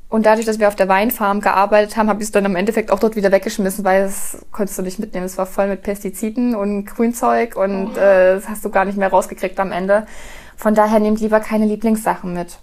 [0.08, 2.90] und dadurch, dass wir auf der Weinfarm gearbeitet haben, habe ich es dann im Endeffekt
[2.90, 5.26] auch dort wieder weggeschmissen, weil das konntest du nicht mitnehmen.
[5.26, 9.10] Es war voll mit Pestiziden und Grünzeug und äh, das hast du gar nicht mehr
[9.10, 10.08] rausgekriegt am Ende.
[10.56, 12.60] Von daher nehmt lieber keine Lieblingssachen mit.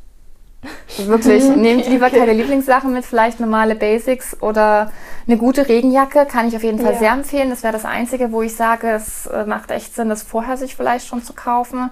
[0.98, 4.92] Wirklich, nehmt lieber keine Lieblingssachen mit, vielleicht normale Basics oder
[5.26, 6.98] eine gute Regenjacke kann ich auf jeden Fall Ja.
[6.98, 7.50] sehr empfehlen.
[7.50, 10.76] Das wäre das Einzige, wo ich sage, es äh, macht echt Sinn, das vorher sich
[10.76, 11.90] vielleicht schon zu kaufen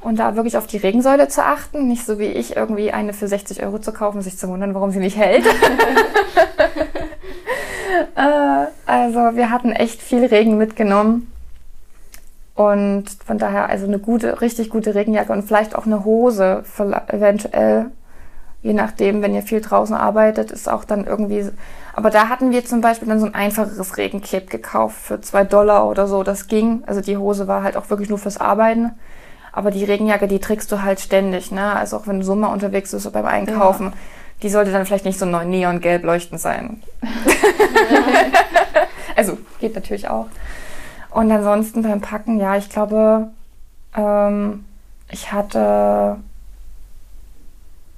[0.00, 1.88] und da wirklich auf die Regensäule zu achten.
[1.88, 4.90] Nicht so wie ich irgendwie eine für 60 Euro zu kaufen, sich zu wundern, warum
[4.90, 5.46] sie nicht hält.
[8.16, 11.30] äh, also wir hatten echt viel Regen mitgenommen.
[12.54, 16.62] Und von daher also eine gute, richtig gute Regenjacke und vielleicht auch eine Hose
[17.08, 17.86] eventuell.
[18.64, 21.50] Je nachdem, wenn ihr viel draußen arbeitet, ist auch dann irgendwie.
[21.92, 25.86] Aber da hatten wir zum Beispiel dann so ein einfacheres Regencape gekauft für zwei Dollar
[25.86, 26.22] oder so.
[26.22, 26.82] Das ging.
[26.86, 28.92] Also die Hose war halt auch wirklich nur fürs Arbeiten.
[29.52, 31.76] Aber die Regenjacke, die trägst du halt ständig, ne?
[31.76, 33.92] Also auch wenn du so mal unterwegs bist beim Einkaufen.
[34.42, 36.82] Die sollte dann vielleicht nicht so neu- neongelb leuchtend sein.
[39.14, 40.26] also geht natürlich auch.
[41.10, 43.28] Und ansonsten beim Packen, ja, ich glaube,
[43.94, 44.64] ähm,
[45.10, 46.16] ich hatte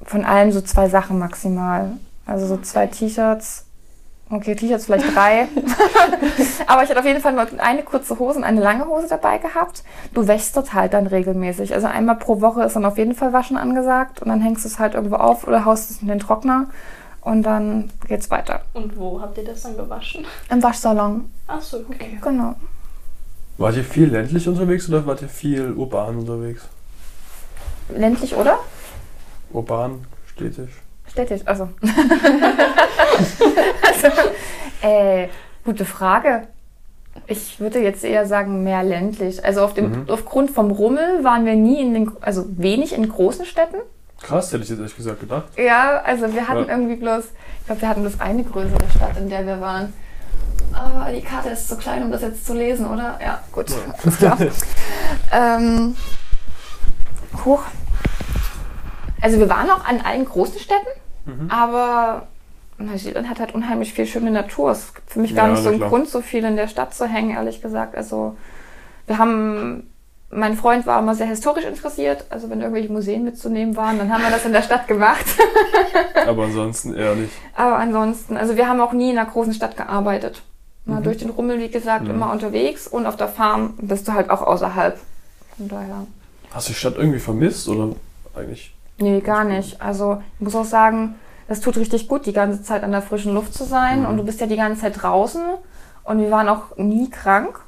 [0.06, 1.92] von allem so zwei Sachen maximal.
[2.24, 3.64] Also so zwei T-Shirts.
[4.28, 5.46] Okay, T-Shirts vielleicht drei.
[6.66, 9.38] Aber ich hatte auf jeden Fall nur eine kurze Hose und eine lange Hose dabei
[9.38, 9.84] gehabt.
[10.14, 11.74] Du wäschst dort halt dann regelmäßig.
[11.74, 14.68] Also einmal pro Woche ist dann auf jeden Fall Waschen angesagt und dann hängst du
[14.68, 16.66] es halt irgendwo auf oder haust es in den Trockner
[17.20, 18.62] und dann geht's weiter.
[18.72, 20.24] Und wo habt ihr das dann gewaschen?
[20.50, 21.30] Im Waschsalon.
[21.46, 22.18] Ach so, okay.
[22.22, 22.54] Genau.
[23.58, 26.62] Wart ihr viel ländlich unterwegs oder wart ihr viel urban unterwegs?
[27.88, 28.58] Ländlich, oder?
[29.52, 30.04] Urban,
[30.34, 30.70] städtisch.
[31.10, 31.68] Städtisch, also.
[33.86, 34.08] also,
[34.82, 35.28] äh,
[35.64, 36.48] gute Frage.
[37.26, 39.42] Ich würde jetzt eher sagen, mehr ländlich.
[39.44, 40.04] Also auf dem, Mhm.
[40.10, 43.76] aufgrund vom Rummel waren wir nie in den, also wenig in großen Städten.
[44.22, 45.44] Krass, hätte ich jetzt ehrlich gesagt gedacht.
[45.56, 46.70] Ja, also wir hatten Ja.
[46.76, 47.24] irgendwie bloß,
[47.60, 49.92] ich glaube, wir hatten bloß eine größere Stadt, in der wir waren.
[50.72, 53.18] Aber die Karte ist zu klein, um das jetzt zu lesen, oder?
[53.22, 53.66] Ja, gut.
[54.02, 54.38] Alles klar.
[55.32, 55.96] ähm,
[57.44, 57.62] hoch.
[59.20, 60.86] Also wir waren auch an allen großen Städten,
[61.24, 61.50] Mhm.
[61.50, 62.26] aber
[62.78, 64.70] Neuseeland hat halt unheimlich viel schöne Natur.
[64.72, 65.88] Es gibt für mich gar Ja, nicht so einen klar.
[65.90, 67.96] Grund, so viel in der Stadt zu hängen, ehrlich gesagt.
[67.96, 68.36] Also
[69.06, 69.88] wir haben,
[70.30, 72.26] mein Freund war immer sehr historisch interessiert.
[72.28, 75.24] Also wenn irgendwelche Museen mitzunehmen waren, dann haben wir das in der Stadt gemacht.
[76.26, 77.32] Aber ansonsten eher nicht.
[77.54, 80.42] Aber ansonsten, also wir haben auch nie in einer großen Stadt gearbeitet.
[80.84, 81.04] Na, Mhm.
[81.04, 82.10] Durch den Rummel, wie gesagt, Mhm.
[82.10, 84.98] immer unterwegs und auf der Farm bist du halt auch außerhalb.
[85.56, 86.06] Von daher.
[86.52, 87.96] Hast du die Stadt irgendwie vermisst oder
[88.36, 88.74] eigentlich?
[88.98, 89.80] Nee, gar nicht.
[89.80, 91.16] Also ich muss auch sagen,
[91.48, 94.00] das tut richtig gut, die ganze Zeit an der frischen Luft zu sein.
[94.00, 94.06] Mhm.
[94.06, 95.42] Und du bist ja die ganze Zeit draußen.
[96.04, 97.60] Und wir waren auch nie krank.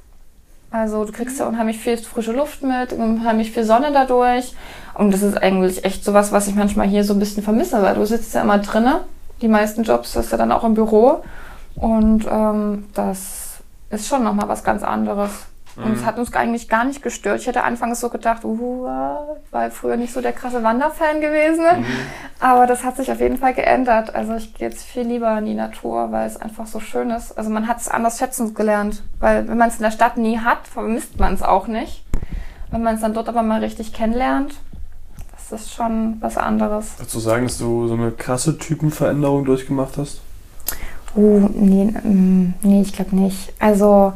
[0.71, 4.55] Also du kriegst ja unheimlich viel frische Luft mit, unheimlich viel Sonne dadurch.
[4.95, 7.95] Und das ist eigentlich echt sowas, was ich manchmal hier so ein bisschen vermisse, weil
[7.95, 9.01] du sitzt ja immer drinne.
[9.41, 11.23] Die meisten Jobs hast du dann auch im Büro.
[11.77, 13.61] Und ähm, das
[13.91, 15.31] ist schon nochmal was ganz anderes.
[15.85, 17.41] Und es hat uns eigentlich gar nicht gestört.
[17.41, 18.87] Ich hätte anfangs so gedacht, uh,
[19.45, 21.65] ich war früher nicht so der krasse Wanderfan gewesen.
[22.41, 24.15] Aber das hat sich auf jeden Fall geändert.
[24.15, 27.39] Also ich gehe jetzt viel lieber in die Natur, weil es einfach so schön ist.
[27.39, 29.03] Also man hat es anders schätzen gelernt.
[29.21, 32.05] Weil wenn man es in der Stadt nie hat, vermisst man es auch nicht.
[32.71, 34.55] Wenn man es dann dort aber mal richtig kennenlernt,
[35.51, 36.99] das ist schon was anderes.
[36.99, 40.21] Würdest du sagen, dass du so eine krasse Typenveränderung durchgemacht hast?
[41.17, 43.55] Uh, nee, mm, nee ich glaube nicht.
[43.59, 44.13] Also,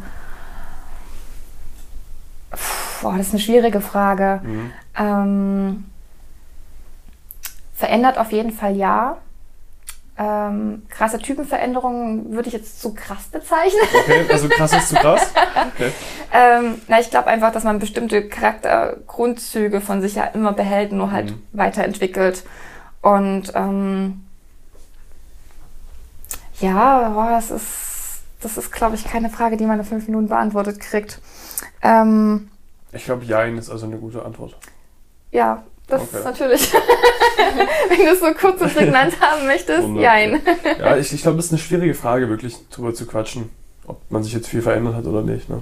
[3.02, 4.40] boah, das ist eine schwierige Frage.
[4.44, 4.72] Mhm.
[4.98, 5.84] Ähm,
[7.74, 9.18] verändert auf jeden Fall ja.
[10.18, 13.80] Ähm, krasse Typenveränderungen würde ich jetzt zu krass bezeichnen.
[13.94, 15.32] Okay, also krass ist zu krass.
[15.74, 15.90] Okay.
[16.34, 21.10] Ähm, na, ich glaube einfach, dass man bestimmte Charaktergrundzüge von sich ja immer behält, nur
[21.12, 21.42] halt Mhm.
[21.52, 22.44] weiterentwickelt.
[23.02, 24.24] Und ähm,
[26.60, 30.28] ja, boah, das ist, das ist, glaube ich, keine Frage, die man in fünf Minuten
[30.28, 31.20] beantwortet kriegt.
[31.82, 32.48] Ähm,
[32.92, 34.56] Ich glaube, Jein ist also eine gute Antwort.
[35.30, 36.18] ja, das Okay.
[36.18, 36.72] ist natürlich,
[37.88, 40.40] wenn du es so kurz und prägnant haben möchtest, jein.
[40.78, 43.50] Ja, ich, ich glaube, es ist eine schwierige Frage, wirklich drüber zu quatschen,
[43.86, 45.48] ob man sich jetzt viel verändert hat oder nicht.
[45.50, 45.60] Ne?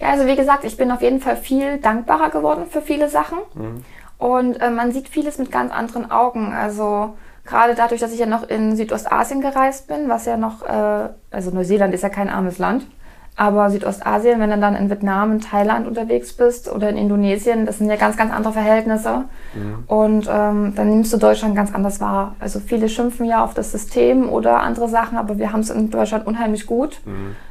[0.00, 3.38] Ja, also wie gesagt, ich bin auf jeden Fall viel dankbarer geworden für viele Sachen.
[3.54, 3.84] Mhm.
[4.18, 6.52] Und äh, man sieht vieles mit ganz anderen Augen.
[6.52, 7.14] Also
[7.44, 11.50] gerade dadurch, dass ich ja noch in Südostasien gereist bin, was ja noch, äh, also
[11.50, 12.86] Neuseeland ist ja kein armes Land,
[13.36, 17.78] aber Südostasien, wenn du dann in Vietnam, in Thailand unterwegs bist oder in Indonesien, das
[17.78, 19.24] sind ja ganz, ganz andere Verhältnisse.
[19.88, 22.36] Und ähm, dann nimmst du Deutschland ganz anders wahr.
[22.38, 25.90] Also viele schimpfen ja auf das System oder andere Sachen, aber wir haben es in
[25.90, 27.00] Deutschland unheimlich gut.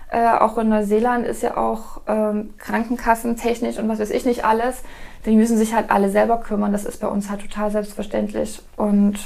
[0.10, 4.46] Äh, auch in Neuseeland ist ja auch ähm, Krankenkassen technisch und was weiß ich nicht
[4.46, 4.84] alles.
[5.26, 6.72] Die müssen sich halt alle selber kümmern.
[6.72, 8.62] Das ist bei uns halt total selbstverständlich.
[8.78, 9.20] Und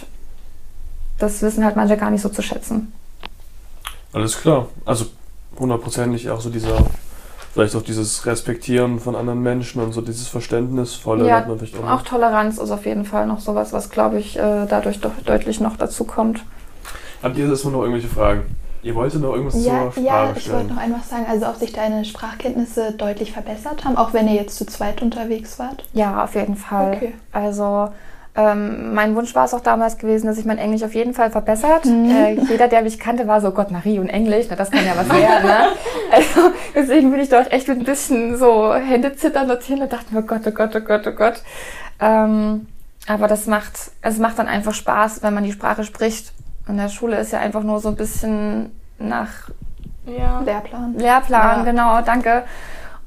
[1.20, 2.94] das wissen halt manche gar nicht so zu schätzen.
[4.14, 4.68] Alles klar.
[4.86, 5.08] Also
[5.60, 6.78] hundertprozentig auch so dieser,
[7.54, 11.78] vielleicht auch dieses Respektieren von anderen Menschen und so dieses Verständnisvolle Ja, hat man vielleicht
[11.78, 11.90] auch.
[11.90, 15.60] Auch Toleranz ist auf jeden Fall noch sowas, was, glaube ich, äh, dadurch doch deutlich
[15.60, 16.42] noch dazu kommt.
[17.24, 18.44] Habt ihr erstmal noch irgendwelche Fragen?
[18.84, 20.58] Ihr wolltet noch irgendwas Ja, zur ja, Sprache ich stellen?
[20.60, 24.36] wollte noch einmal sagen, also ob sich deine Sprachkenntnisse deutlich verbessert haben, auch wenn ihr
[24.36, 25.84] jetzt zu zweit unterwegs wart.
[25.94, 26.94] Ja, auf jeden Fall.
[26.96, 27.14] Okay.
[27.32, 27.90] Also
[28.38, 31.32] ähm, mein Wunsch war es auch damals gewesen, dass sich mein Englisch auf jeden Fall
[31.32, 31.86] verbessert.
[31.86, 32.12] Mhm.
[32.12, 34.94] Äh, jeder, der mich kannte, war so, Gott, Marie und Englisch, na, das kann ja
[34.96, 35.48] was werden.
[35.48, 35.58] Ne?
[36.12, 40.22] Also deswegen bin ich dort echt mit ein bisschen so Händezittern dorthin und dachte mir,
[40.22, 41.42] oh Gott, oh Gott, oh Gott, oh Gott.
[42.00, 42.68] Ähm,
[43.08, 46.32] aber das macht, es macht dann einfach Spaß, wenn man die Sprache spricht.
[46.68, 49.50] In der Schule ist ja einfach nur so ein bisschen nach
[50.06, 50.42] Ja.
[50.46, 50.94] Lehrplan.
[50.98, 51.64] Lehrplan, Ja.
[51.64, 52.44] genau, danke.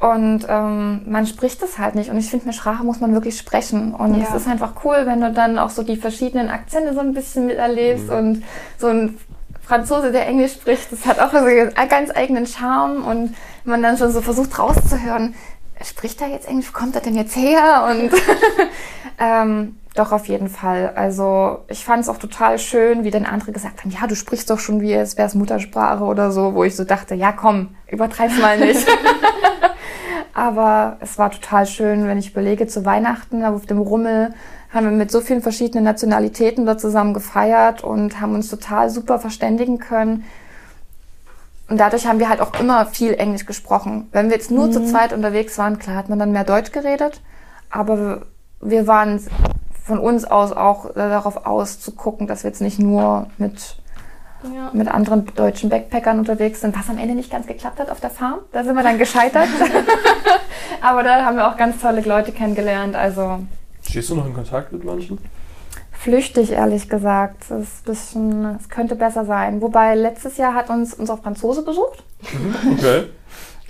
[0.01, 2.09] Und ähm, man spricht es halt nicht.
[2.11, 3.95] Und ich finde, mit Sprache muss man wirklich sprechen.
[3.95, 4.29] Und Ja.
[4.29, 7.47] es ist einfach cool, wenn du dann auch so die verschiedenen Akzente so ein bisschen
[7.47, 8.09] miterlebst.
[8.09, 8.43] Und
[8.79, 9.19] so ein
[9.63, 13.05] Franzose, der Englisch spricht, das hat auch so einen ganz eigenen Charme.
[13.05, 13.35] Und
[13.65, 15.35] man dann schon so versucht rauszuhören,
[15.85, 16.73] spricht er jetzt Englisch?
[16.73, 17.87] Wo kommt er denn jetzt her?
[17.91, 18.11] Und
[19.19, 20.93] ähm, doch, auf jeden Fall.
[20.95, 24.49] Also ich fand es auch total schön, wie dann andere gesagt haben, ja, du sprichst
[24.49, 27.75] doch schon wie es wäre es Muttersprache oder so, wo ich so dachte, ja komm,
[27.89, 28.87] übertreib's mal nicht.
[30.41, 34.33] Aber es war total schön, wenn ich überlege, zu Weihnachten auf dem Rummel
[34.73, 39.19] haben wir mit so vielen verschiedenen Nationalitäten dort zusammen gefeiert und haben uns total super
[39.19, 40.25] verständigen können.
[41.69, 44.09] Und dadurch haben wir halt auch immer viel Englisch gesprochen.
[44.13, 47.21] Wenn wir jetzt nur zu zweit unterwegs waren, klar hat man dann mehr Deutsch geredet,
[47.69, 48.23] aber
[48.63, 49.21] wir waren
[49.85, 53.77] von uns aus auch darauf aus zu gucken, dass wir jetzt nicht nur mit,
[54.43, 54.71] Ja.
[54.73, 58.11] mit anderen deutschen Backpackern unterwegs sind, was am Ende nicht ganz geklappt hat auf der
[58.11, 58.41] Farm.
[58.53, 59.49] Da sind wir dann gescheitert.
[60.81, 62.97] aber da haben wir auch ganz tolle Leute kennengelernt.
[62.97, 63.41] Also
[63.89, 65.19] Stehst du noch in Kontakt mit manchen?
[66.01, 67.45] flüchtig, ehrlich gesagt.
[67.51, 69.61] Das ist ein bisschen, es könnte besser sein.
[69.61, 72.03] Wobei letztes Jahr hat uns unser Franzose besucht.
[72.73, 73.05] Okay.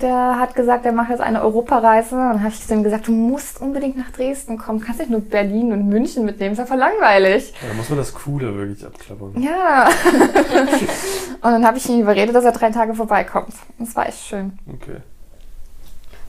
[0.01, 2.15] Der hat gesagt, er macht jetzt eine Europareise.
[2.15, 4.81] Und dann habe ich zu ihm gesagt, du musst unbedingt nach Dresden kommen.
[4.81, 6.53] Du kannst nicht nur Berlin und München mitnehmen.
[6.53, 7.53] Ist ja voll langweilig.
[7.61, 9.41] Ja, da muss man das Coole wirklich abklappern.
[9.43, 9.89] Ja.
[11.43, 13.53] und dann habe ich ihn überredet, dass er drei Tage vorbeikommt.
[13.79, 14.59] Das war echt schön.
[14.73, 14.97] Okay.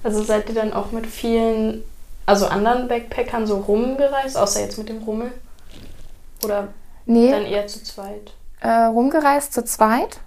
[0.03, 1.83] Also seid ihr dann auch mit vielen,
[2.25, 5.31] also anderen Backpackern so rumgereist, außer jetzt mit dem Rummel?
[6.43, 6.69] Oder
[7.05, 8.33] Nee, dann eher zu zweit?
[8.61, 10.19] äh, rumgereist zu zweit.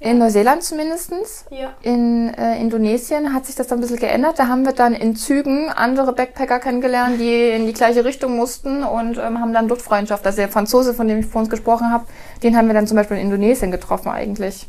[0.00, 1.44] In Neuseeland zumindestens.
[1.50, 1.72] Ja.
[1.82, 4.38] In äh, Indonesien hat sich das dann ein bisschen geändert.
[4.38, 8.84] Da haben wir dann in Zügen andere Backpacker kennengelernt, die in die gleiche Richtung mussten
[8.84, 10.24] und ähm, haben dann dort Freundschaft.
[10.24, 12.04] Also der Franzose, von dem ich vor uns gesprochen habe,
[12.44, 14.68] den haben wir dann zum Beispiel in Indonesien getroffen eigentlich.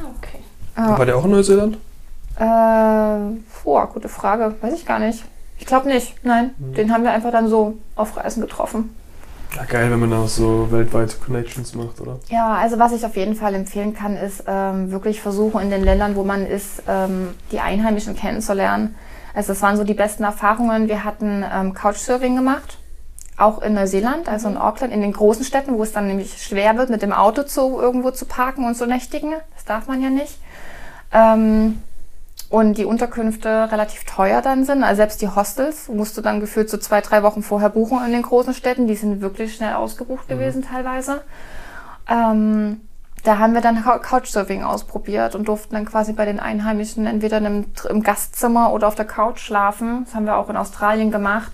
[0.00, 0.38] Ah, okay.
[0.78, 0.98] Ja.
[0.98, 1.76] War der auch in Neuseeland?
[2.36, 2.40] Äh,
[3.64, 4.54] boah, gute Frage.
[4.62, 5.22] Weiß ich gar nicht.
[5.58, 6.14] Ich glaube nicht.
[6.24, 8.96] Nein, den haben wir einfach dann so auf Reisen getroffen.
[9.54, 12.18] Ja, geil, wenn man auch so weltweite Connections macht, oder?
[12.28, 15.84] Ja, also was ich auf jeden Fall empfehlen kann, ist ähm, wirklich versuchen, in den
[15.84, 18.94] Ländern, wo man ist, ähm, die Einheimischen kennenzulernen.
[19.34, 20.88] Also das waren so die besten Erfahrungen.
[20.88, 22.78] Wir hatten ähm, Couchsurfing gemacht,
[23.36, 26.76] auch in Neuseeland, also in Auckland, in den großen Städten, wo es dann nämlich schwer
[26.78, 29.34] wird, mit dem Auto zu irgendwo zu parken und zu nächtigen.
[29.54, 30.38] Das darf man ja nicht.
[31.12, 31.82] Ähm,
[32.52, 34.84] und die Unterkünfte relativ teuer dann sind.
[34.84, 38.12] Also selbst die Hostels musst du dann gefühlt so zwei, drei Wochen vorher buchen in
[38.12, 38.86] den großen Städten.
[38.86, 41.22] Die sind wirklich schnell ausgebucht gewesen teilweise.
[42.10, 42.82] Ähm,
[43.24, 47.46] da haben wir dann Couchsurfing ausprobiert und durften dann quasi bei den Einheimischen entweder in
[47.46, 50.04] einem, im Gastzimmer oder auf der Couch schlafen.
[50.04, 51.52] Das haben wir auch in Australien gemacht.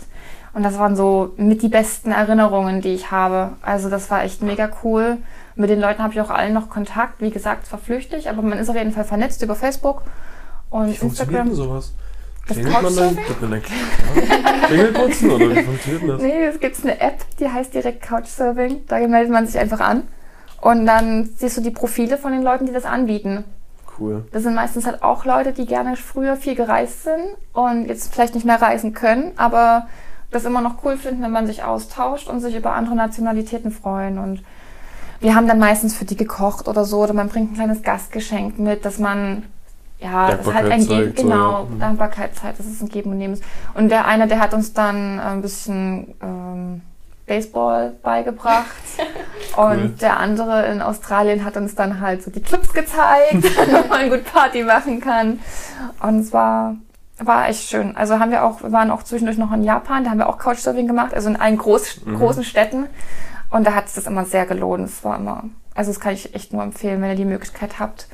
[0.53, 3.53] Und das waren so mit die besten Erinnerungen, die ich habe.
[3.63, 5.19] Also das war echt mega cool.
[5.55, 7.21] Mit den Leuten habe ich auch allen noch Kontakt.
[7.21, 10.03] Wie gesagt, es war flüchtig, aber man ist auf jeden Fall vernetzt über Facebook
[10.71, 11.47] und Wie funktioniert Instagram.
[11.47, 11.93] denn sowas?
[12.47, 13.15] Das Klingelt man dann?
[13.41, 13.63] Man dann
[14.67, 16.23] Klingelputzen oder wie funktioniert das?
[16.23, 18.87] Nee, es gibt eine App, die heißt direkt Couchsurfing.
[18.89, 20.09] Da meldet man sich einfach an.
[20.61, 23.45] Und dann siehst du die Profile von den Leuten, die das anbieten.
[23.99, 24.25] Cool.
[24.33, 28.35] Das sind meistens halt auch Leute, die gerne früher viel gereist sind und jetzt vielleicht
[28.35, 29.89] nicht mehr reisen können, aber
[30.31, 34.19] das immer noch cool finden, wenn man sich austauscht und sich über andere Nationalitäten freuen.
[34.19, 34.43] Und
[35.21, 38.59] wir haben dann meistens für die gekocht oder so, oder man bringt ein kleines Gastgeschenk
[38.59, 39.45] mit, dass man
[40.01, 41.65] ja, das ist halt ein Dankbarkeit Ge zeigt, so, genau, ja.
[41.65, 41.81] Mhm.
[41.81, 43.41] Dankbarkeitszeit, das ist ein Geben und Nehmen.
[43.75, 46.83] Und der eine, der hat uns dann äh, ein bisschen ähm,
[47.27, 48.67] Baseball beigebracht.
[49.57, 49.65] Cool.
[49.73, 54.09] Und der andere in Australien hat uns dann halt so die Clubs gezeigt, wo man
[54.09, 55.41] gut Party machen kann.
[56.01, 56.77] Und es war,
[57.19, 57.97] war echt schön.
[57.97, 60.39] Also haben wir auch, wir waren auch zwischendurch noch in Japan, da haben wir auch
[60.39, 62.19] Couchsurfing gemacht, also in allen groß, Mhm.
[62.19, 62.87] großen Städten.
[63.51, 64.85] Und da hat es das immer sehr gelohnt.
[64.89, 68.07] Es war immer, also das kann ich echt nur empfehlen, wenn ihr die Möglichkeit habt.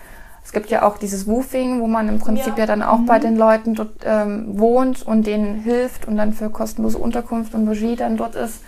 [0.44, 2.66] Es gibt ja auch dieses Woofing, wo man im Prinzip ja, Ja.
[2.66, 6.98] dann auch bei den Leuten dort ähm, wohnt und denen hilft und dann für kostenlose
[6.98, 8.60] Unterkunft und Logis dann dort ist.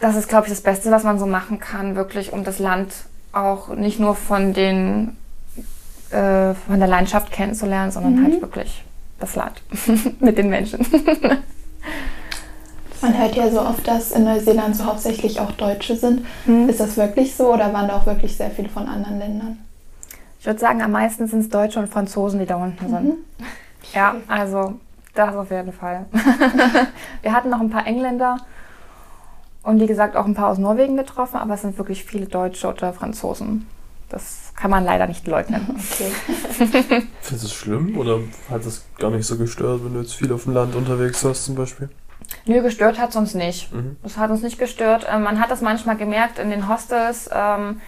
[0.00, 2.92] Das ist, glaube ich, das Beste, was man so machen kann, wirklich, um das Land
[3.32, 5.16] auch nicht nur von den
[6.10, 8.82] äh, von der Landschaft kennenzulernen, sondern halt wirklich
[9.20, 9.62] das Land
[10.20, 10.84] mit den Menschen.
[13.02, 16.24] Man hört ja so oft, dass in Neuseeland so hauptsächlich auch Deutsche sind.
[16.44, 16.68] Mhm.
[16.68, 19.58] Ist das wirklich so oder waren da auch wirklich sehr viele von anderen Ländern?
[20.40, 23.14] Ich würde sagen, am meisten sind es Deutsche und Franzosen, die da unten sind.
[23.92, 24.80] Ja, also
[25.14, 26.06] das auf jeden Fall.
[27.22, 28.38] Wir hatten noch ein paar Engländer
[29.62, 32.68] und wie gesagt auch ein paar aus Norwegen getroffen, aber es sind wirklich viele Deutsche
[32.68, 33.66] oder Franzosen.
[34.08, 35.66] Das kann man leider nicht leugnen.
[35.92, 36.10] Okay.
[37.20, 40.32] Findest du es schlimm oder hat es gar nicht so gestört, wenn du jetzt viel
[40.32, 41.90] auf dem Land unterwegs warst zum Beispiel?
[42.46, 43.72] Nö, gestört hat es uns nicht.
[43.74, 43.96] Mhm.
[44.02, 45.06] Das hat uns nicht gestört.
[45.10, 47.28] Ähm, man hat das manchmal gemerkt in den Hostels.
[47.30, 47.80] Ähm,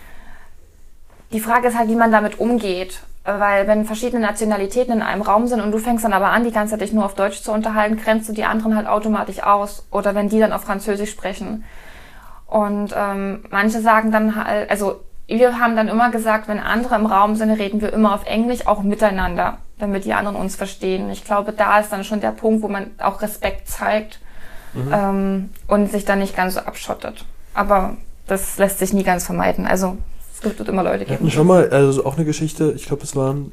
[1.33, 3.01] die Frage ist halt, wie man damit umgeht.
[3.25, 6.51] Weil wenn verschiedene Nationalitäten in einem Raum sind und du fängst dann aber an, die
[6.51, 9.87] ganze Zeit dich nur auf Deutsch zu unterhalten, grenzt du die anderen halt automatisch aus.
[9.93, 11.65] Oder wenn die dann auf Französisch sprechen.
[12.47, 17.07] Und ähm, manche sagen dann halt, also wir haben dann immer gesagt, wenn andere im
[17.07, 21.09] Raum sind, reden wir immer auf Englisch, auch miteinander, damit die anderen uns verstehen.
[21.11, 24.21] Ich glaube, da ist dann schon der Punkt, wo man auch Respekt zeigt
[24.93, 27.25] ähm, und sich dann nicht ganz so abschottet.
[27.55, 29.67] Aber das lässt sich nie ganz vermeiden.
[29.67, 29.97] Also
[30.45, 31.31] es wird immer Leute geben.
[31.31, 33.53] schon mal, also auch eine Geschichte, ich glaube, es waren,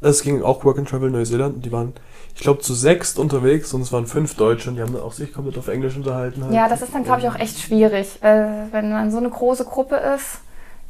[0.00, 1.92] es ging auch Work and Travel Neuseeland, die waren,
[2.34, 5.12] ich glaube, zu sechst unterwegs und es waren fünf Deutsche und die haben dann auch
[5.12, 6.42] sich komplett auf Englisch unterhalten.
[6.44, 6.52] Halt.
[6.52, 8.18] Ja, das ist dann, glaube ich, auch echt schwierig.
[8.20, 10.40] Weil wenn man so eine große Gruppe ist,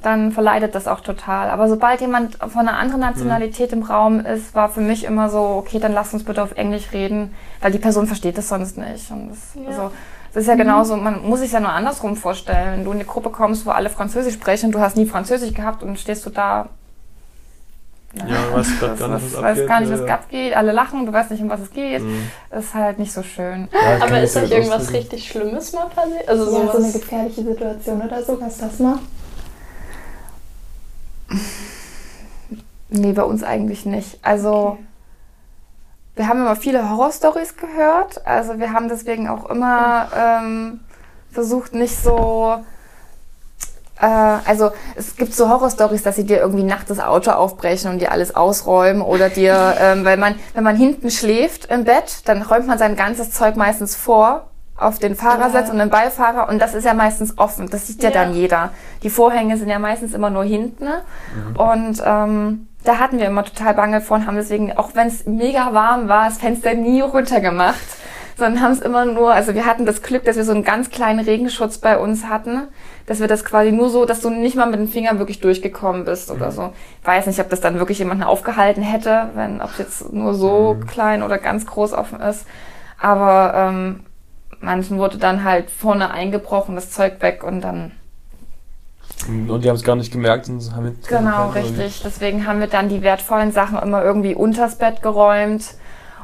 [0.02, 1.48] dann verleidet das auch total.
[1.50, 5.38] Aber sobald jemand von einer anderen Nationalität im Raum ist, war für mich immer so,
[5.40, 9.10] okay, dann lass uns bitte auf Englisch reden, weil die Person versteht das sonst nicht.
[9.10, 9.68] Und das, Ja.
[9.68, 9.90] also,
[10.34, 12.78] das ist ja genauso, man muss sich ja nur andersrum vorstellen.
[12.78, 15.84] Wenn du in eine Gruppe kommst, wo alle Französisch sprechen, du hast nie Französisch gehabt
[15.84, 16.70] und stehst du da.
[18.14, 20.14] Ja, weißt grad das, gar nicht, was, was weißt abgeht, gar nicht, was ja.
[20.14, 20.56] abgeht.
[20.56, 22.02] Alle lachen, du weißt nicht, um was es geht.
[22.02, 22.28] Mhm.
[22.50, 23.68] Das ist halt nicht so schön.
[23.72, 24.98] Ja, Aber ist euch irgendwas ausdrücken.
[24.98, 26.28] richtig Schlimmes mal passiert?
[26.28, 28.98] Also Ja, so eine gefährliche Situation oder so, was das mal?
[32.88, 34.18] Nee, bei uns eigentlich nicht.
[34.22, 34.78] Also,
[36.16, 38.24] wir haben immer viele Horrorstories gehört.
[38.26, 40.80] Also, wir haben deswegen auch immer ähm,
[41.32, 42.56] versucht, nicht so.
[44.00, 48.00] Äh, also, es gibt so Horrorstories, dass sie dir irgendwie nachts das Auto aufbrechen und
[48.00, 52.42] dir alles ausräumen oder dir, ähm, weil man, wenn man hinten schläft im Bett, dann
[52.42, 55.72] räumt man sein ganzes Zeug meistens vor auf den Fahrersitz Ja.
[55.72, 57.70] und den Beifahrer und das ist ja meistens offen.
[57.70, 58.24] Das sieht ja, Ja.
[58.24, 58.70] dann jeder.
[59.04, 60.84] Die Vorhänge sind ja meistens immer nur hinten.
[60.86, 61.02] ne?
[61.56, 65.26] Und ähm, da hatten wir immer total Bange vor und haben deswegen, auch wenn es
[65.26, 67.84] mega warm war, das Fenster nie runtergemacht,
[68.36, 70.90] sondern haben es immer nur, also wir hatten das Glück, dass wir so einen ganz
[70.90, 72.68] kleinen Regenschutz bei uns hatten,
[73.06, 76.04] dass wir das quasi nur so, dass du nicht mal mit den Fingern wirklich durchgekommen
[76.04, 76.72] bist oder so.
[77.00, 80.34] Ich weiß nicht, ob das dann wirklich jemanden aufgehalten hätte, wenn, ob es jetzt nur
[80.34, 82.46] so klein oder ganz groß offen ist.
[82.98, 84.00] Aber ähm,
[84.60, 87.92] manchen wurde dann halt vorne eingebrochen, das Zeug weg und dann
[89.28, 92.02] Und die haben es gar nicht gemerkt und haben jetzt Genau, richtig.
[92.04, 95.74] Deswegen haben wir dann die wertvollen Sachen immer irgendwie unters Bett geräumt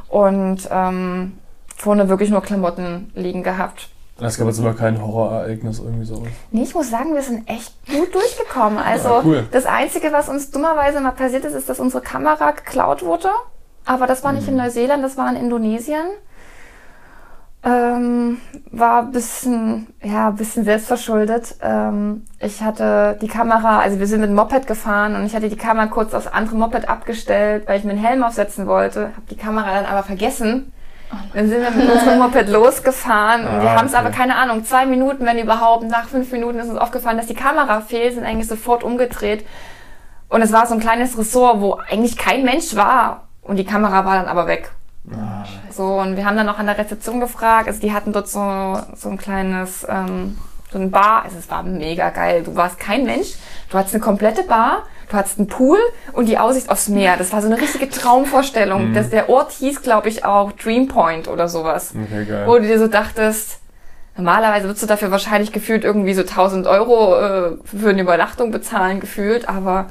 [0.08, 1.38] und ähm,
[1.76, 3.88] vorne wirklich nur Klamotten liegen gehabt.
[4.22, 6.26] Es gab jetzt aber kein Horrorereignis irgendwie so.
[6.50, 8.78] Nee, ich muss sagen, wir sind echt gut durchgekommen.
[8.78, 9.46] Also Ja, cool.
[9.50, 13.30] das Einzige, was uns dummerweise mal passiert ist, ist, dass unsere Kamera geklaut wurde.
[13.86, 16.04] Aber das war nicht in Neuseeland, das war in Indonesien.
[17.62, 18.40] Ähm,
[18.70, 21.56] war ein bisschen, ja, ein bisschen selbstverschuldet.
[21.62, 25.50] Ähm, ich hatte die Kamera, also wir sind mit dem Moped gefahren und ich hatte
[25.50, 29.26] die Kamera kurz aufs andere Moped abgestellt, weil ich mir einen Helm aufsetzen wollte, habe
[29.30, 30.72] die Kamera dann aber vergessen.
[31.34, 34.00] Dann sind wir mit unserem Moped losgefahren und wir Ah, haben es okay.
[34.06, 37.34] aber, keine Ahnung, zwei Minuten, wenn überhaupt, nach fünf Minuten ist uns aufgefallen, dass die
[37.34, 39.44] Kamera fehlt, sind eigentlich sofort umgedreht.
[40.30, 43.24] Und es war so ein kleines Ressort, wo eigentlich kein Mensch war.
[43.42, 44.70] Und die Kamera war dann aber weg.
[45.70, 47.68] So, und wir haben dann auch an der Rezeption gefragt.
[47.68, 50.38] Also die hatten dort so, so ein kleines, ähm,
[50.70, 51.22] so ein Bar.
[51.24, 52.42] Also es war mega geil.
[52.44, 53.34] Du warst kein Mensch.
[53.70, 54.84] Du hattest eine komplette Bar.
[55.10, 55.78] Du hattest einen Pool
[56.12, 57.16] und die Aussicht aufs Meer.
[57.16, 58.94] Das war so eine richtige Traumvorstellung.
[58.94, 61.92] Das, der Ort hieß, glaube ich, auch Dream Point oder sowas.
[62.00, 62.46] Okay, geil.
[62.46, 63.58] Wo du dir so dachtest,
[64.16, 69.00] normalerweise würdest du dafür wahrscheinlich gefühlt irgendwie so 1000 Euro äh, für eine Übernachtung bezahlen,
[69.00, 69.48] gefühlt.
[69.48, 69.86] Aber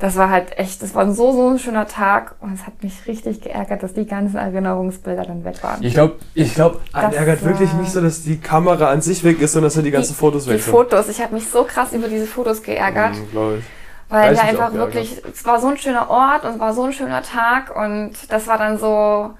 [0.00, 2.34] das war halt echt, das war so, so ein schöner Tag.
[2.40, 5.82] Und es hat mich richtig geärgert, dass die ganzen Erinnerungsbilder dann weg waren.
[5.82, 9.40] Ich glaube, ich glaub, einen ärgert wirklich nicht so, dass die Kamera an sich weg
[9.40, 10.72] ist, sondern dass ja die ganzen Fotos die weg sind.
[10.72, 13.14] Fotos, ich habe mich so krass über diese Fotos geärgert.
[13.14, 13.62] Mhm.
[14.08, 16.92] Weil da einfach wirklich, es war so ein schöner Ort und es war so ein
[16.92, 19.30] schöner Tag und das war dann so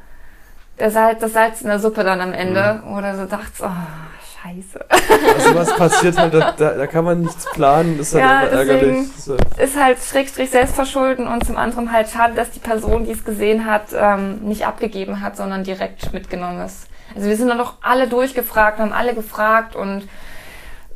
[0.79, 2.95] der Salz, das Salz in der Suppe dann am Ende, Mhm.
[2.95, 3.71] wo du so dachtest, oh,
[4.43, 4.85] scheiße.
[5.37, 8.41] Also was passiert halt, da, da, da kann man nichts planen, das ist halt Ja,
[8.47, 9.09] deswegen- ärgerlich.
[9.17, 13.13] Ist halt- Ist halt schrägstrich Selbstverschulden und zum anderen halt schade, dass die Person, die
[13.13, 16.87] es gesehen hat, ähm, nicht abgegeben hat, sondern direkt mitgenommen ist.
[17.15, 20.09] Also wir sind dann doch alle durchgefragt, haben alle gefragt und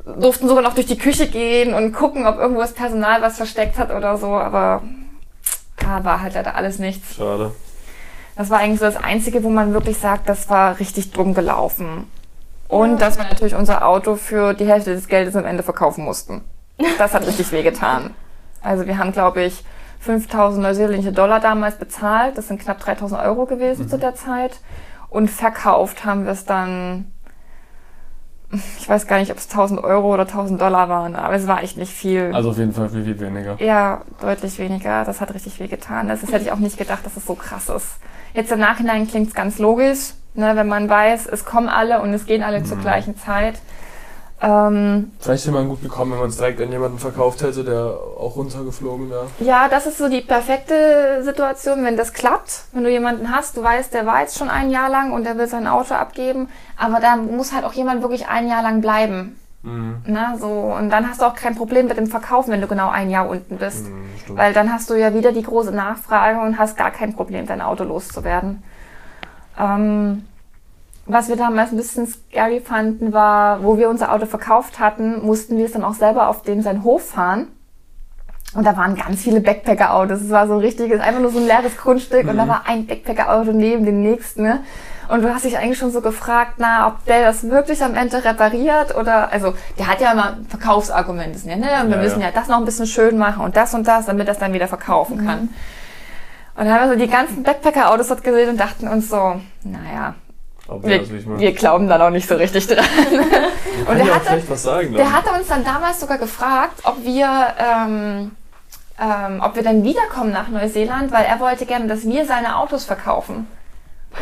[0.05, 3.79] durften sogar noch durch die Küche gehen und gucken, ob irgendwo das Personal was versteckt
[3.79, 4.83] hat oder so, aber
[5.79, 7.17] da war halt leider alles nichts.
[7.17, 7.53] Schade.
[8.37, 12.07] Das war eigentlich so das Einzige, wo man wirklich sagt, das war richtig dumm gelaufen.
[12.75, 16.43] Und dass wir natürlich unser Auto für die Hälfte des Geldes am Ende verkaufen mussten.
[16.99, 18.11] Das hat richtig wehgetan.
[18.63, 19.65] Also wir haben, glaube ich,
[20.01, 22.37] 5000 neuseeländische Dollar damals bezahlt.
[22.37, 24.59] Das sind knapp 3000 Euro gewesen zu der Zeit.
[25.09, 27.13] Und verkauft haben wir es dann,
[28.51, 31.63] ich weiß gar nicht, ob es 1000 Euro oder 1000 Dollar waren, aber es war
[31.63, 32.33] echt nicht viel.
[32.35, 33.57] Also auf jeden Fall viel, viel weniger.
[33.63, 35.05] Ja, deutlich weniger.
[35.05, 36.09] Das hat richtig wehgetan.
[36.09, 37.99] Das, das hätte ich auch nicht gedacht, dass es so krass ist.
[38.33, 42.13] Jetzt im Nachhinein klingt es ganz logisch, ne, wenn man weiß, es kommen alle und
[42.13, 43.55] es gehen alle zur gleichen Zeit.
[44.43, 47.97] Ähm, Vielleicht hätte man gut bekommen, wenn man es direkt an jemanden verkauft hätte, der
[48.19, 49.27] auch runtergeflogen wäre.
[49.39, 52.65] ja, das ist so die perfekte Situation, wenn das klappt.
[52.73, 55.39] Wenn du jemanden hast, du weißt, der war jetzt schon ein Jahr lang und der
[55.39, 59.39] will sein Auto abgeben, aber da muss halt auch jemand wirklich ein Jahr lang bleiben.
[59.63, 60.03] Mhm.
[60.07, 60.49] Na, so.
[60.49, 63.29] Und dann hast du auch kein Problem mit dem Verkaufen, wenn du genau ein Jahr
[63.31, 63.87] unten bist.
[63.89, 64.37] Mhm.
[64.37, 67.63] Weil dann hast du ja wieder die große Nachfrage und hast gar kein Problem, dein
[67.63, 68.63] Auto loszuwerden.
[69.59, 70.25] Ähm,
[71.07, 75.57] was wir damals ein bisschen scary fanden, war, wo wir unser Auto verkauft hatten, mussten
[75.59, 77.49] wir es dann auch selber auf dem seinen Hof fahren.
[78.55, 80.21] Und da waren ganz viele Backpacker-Autos.
[80.23, 82.87] Es war so ein richtiges, einfach nur so ein leeres Grundstück und da war ein
[82.87, 84.43] Backpacker-Auto neben dem nächsten.
[84.45, 84.61] Ne?
[85.09, 88.25] Und du hast dich eigentlich schon so gefragt, na, ob der das wirklich am Ende
[88.25, 91.67] repariert oder, also, der hat ja immer ein Verkaufsargument, ist ja, ne?
[91.83, 92.29] Und wir Ja, müssen ja.
[92.29, 94.69] ja das noch ein bisschen schön machen und das und das, damit das dann wieder
[94.69, 95.51] verkaufen kann.
[96.57, 100.15] Und dann haben wir so die ganzen Backpacker-Autos dort gesehen und dachten uns so, naja,
[100.69, 101.39] wir, mal.
[101.39, 102.79] wir glauben da noch nicht so richtig dran.
[103.89, 104.93] Und der auch hatte, sagen.
[104.93, 105.13] der dann.
[105.13, 107.29] hatte uns dann damals sogar gefragt, ob wir,
[107.59, 108.31] ähm,
[108.99, 112.85] ähm, ob wir dann wiederkommen nach Neuseeland, weil er wollte gerne, dass wir seine Autos
[112.85, 113.47] verkaufen.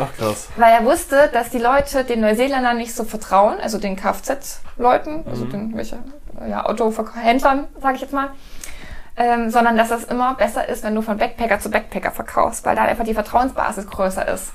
[0.00, 0.48] Ach krass.
[0.56, 5.44] Weil er wusste, dass die Leute den Neuseeländern nicht so vertrauen, also den Kfz-Leuten, also
[5.44, 5.98] den welche,
[6.48, 8.30] ja, Autohändlern, sage ich jetzt mal,
[9.16, 12.76] ähm, sondern dass es immer besser ist, wenn du von Backpacker zu Backpacker verkaufst, weil
[12.76, 14.52] da einfach die Vertrauensbasis größer ist.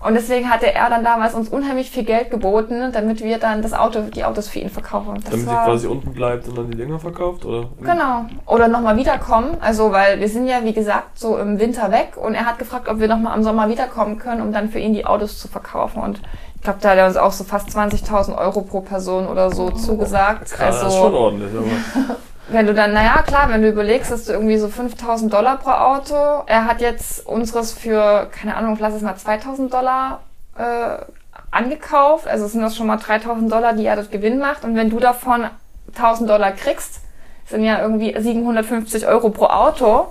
[0.00, 3.72] Und deswegen hatte er dann damals uns unheimlich viel Geld geboten, damit wir dann das
[3.72, 5.14] Auto, die Autos für ihn verkaufen.
[5.22, 7.68] Das Damit war- quasi unten bleibt und dann die Dinger verkauft, oder?
[7.80, 8.26] Genau.
[8.46, 9.56] Oder nochmal wiederkommen.
[9.60, 12.88] Also, weil wir sind ja, wie gesagt, so im Winter weg und er hat gefragt,
[12.88, 16.00] ob wir nochmal am Sommer wiederkommen können, um dann für ihn die Autos zu verkaufen.
[16.00, 16.20] Und
[16.54, 19.70] ich glaube, da hat er uns auch so fast 20.000 Euro pro Person oder so
[19.70, 20.52] zugesagt.
[20.52, 22.16] Krass, das ist schon also, ordentlich, aber.
[22.50, 25.70] Wenn du dann, naja, klar, wenn du überlegst, dass du irgendwie so 5.000 Dollar pro
[25.70, 30.20] Auto, er hat jetzt unseres für, keine Ahnung, lass es mal 2.000 Dollar
[30.56, 31.04] äh,
[31.50, 32.26] angekauft.
[32.26, 34.64] Also sind das schon mal 3.000 Dollar, die er dort Gewinn macht.
[34.64, 35.46] Und wenn du davon
[35.94, 37.00] 1.000 Dollar kriegst,
[37.46, 40.08] sind ja irgendwie 750 Euro pro Auto.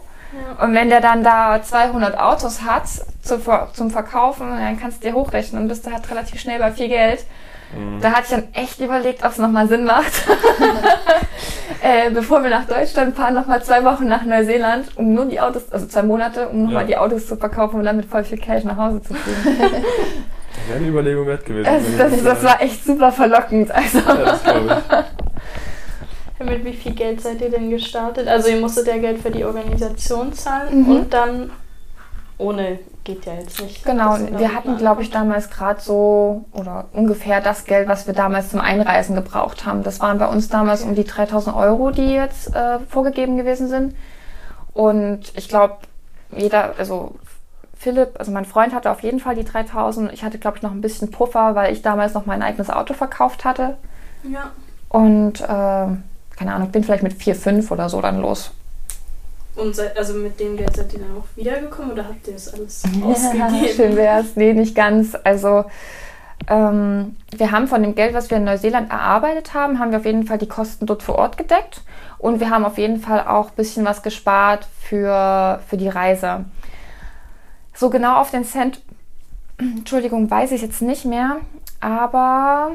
[0.62, 3.40] Und wenn der dann da 200 Autos hat zu,
[3.74, 6.90] zum Verkaufen, dann kannst du dir hochrechnen und bist du halt relativ schnell bei viel
[6.90, 7.26] Geld.
[8.02, 10.12] Da hatte ich dann echt überlegt, ob es nochmal Sinn macht,
[11.82, 15.72] äh, bevor wir nach Deutschland fahren, nochmal zwei Wochen nach Neuseeland, um nur die Autos,
[15.72, 16.88] also zwei Monate, um nochmal Ja.
[16.88, 19.68] die Autos zu verkaufen und dann mit voll viel Cash nach Hause zu fliegen.
[20.60, 21.70] Das wäre eine Überlegung wert gewesen.
[21.98, 23.70] Das, das das war echt super verlockend.
[23.72, 24.00] Also.
[24.00, 24.82] Ja, das glaube
[26.40, 26.46] ich.
[26.46, 28.28] Mit wie viel Geld seid ihr denn gestartet?
[28.28, 30.92] Also ihr musstet ja Geld für die Organisation zahlen Mhm.
[30.92, 31.52] und dann
[32.38, 33.84] ohne geht ja jetzt nicht.
[33.84, 38.50] Genau, wir hatten, glaube ich, damals gerade so oder ungefähr das Geld, was wir damals
[38.50, 39.84] zum Einreisen gebraucht haben.
[39.84, 43.96] Das waren bei uns damals um die 3000 Euro, die jetzt äh, vorgegeben gewesen sind.
[44.74, 45.78] Und ich glaube,
[46.36, 47.16] jeder, also
[47.76, 50.12] Philipp, also mein Freund hatte auf jeden Fall die 3000.
[50.14, 52.94] Ich hatte, glaube ich, noch ein bisschen Puffer, weil ich damals noch mein eigenes Auto
[52.94, 53.78] verkauft hatte.
[54.24, 54.52] Ja.
[54.90, 58.52] Und äh, keine Ahnung, bin vielleicht mit 4, 5 oder so dann los.
[59.58, 62.54] Und seid, also mit dem Geld seid ihr dann auch wiedergekommen oder habt ihr das
[62.54, 63.68] alles Ja, ausgegeben?
[63.76, 64.36] schön wär's.
[64.36, 65.18] Nee, nicht ganz.
[65.24, 65.66] Also
[66.48, 70.06] ähm, wir haben von dem Geld, was wir in Neuseeland erarbeitet haben, haben wir auf
[70.06, 71.82] jeden Fall die Kosten dort vor Ort gedeckt.
[72.20, 76.46] Und wir haben auf jeden Fall auch ein bisschen was gespart für, für die Reise.
[77.74, 78.82] So genau auf den Cent,
[79.58, 81.38] Entschuldigung, weiß ich jetzt nicht mehr.
[81.80, 82.72] Aber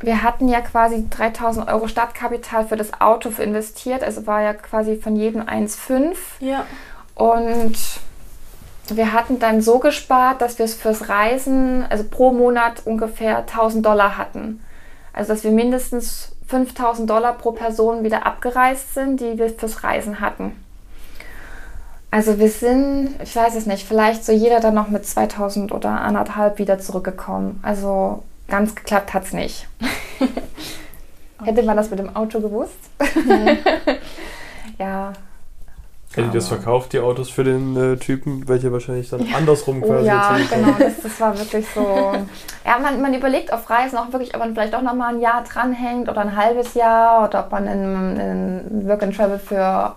[0.00, 4.04] wir hatten ja quasi 3000 Euro Startkapital für das Auto investiert.
[4.04, 6.16] Also war ja quasi von jedem 1,5.
[6.40, 6.64] Ja.
[7.14, 7.76] Und
[8.88, 13.84] wir hatten dann so gespart, dass wir es fürs Reisen, also pro Monat ungefähr 1000
[13.84, 14.62] Dollar hatten.
[15.12, 20.20] Also dass wir mindestens 5000 Dollar pro Person wieder abgereist sind, die wir fürs Reisen
[20.20, 20.52] hatten.
[22.10, 25.90] Also wir sind, ich weiß es nicht, vielleicht so jeder dann noch mit 2000 oder
[25.90, 27.60] anderthalb wieder zurückgekommen.
[27.62, 29.68] Also ganz geklappt hat es nicht.
[31.44, 32.78] Hätte man das mit dem Auto gewusst?
[34.78, 35.12] ja,
[36.14, 39.86] Hättet ihr das verkauft, die Autos für den äh, Typen, welche wahrscheinlich dann andersrum Oh
[39.86, 42.12] quasi ja, genau, das, das war wirklich so.
[42.64, 45.44] Ja, man, man überlegt auf Reisen auch wirklich, ob man vielleicht auch nochmal ein Jahr
[45.44, 49.96] dranhängt oder ein halbes Jahr oder ob man einen, einen Work and Travel für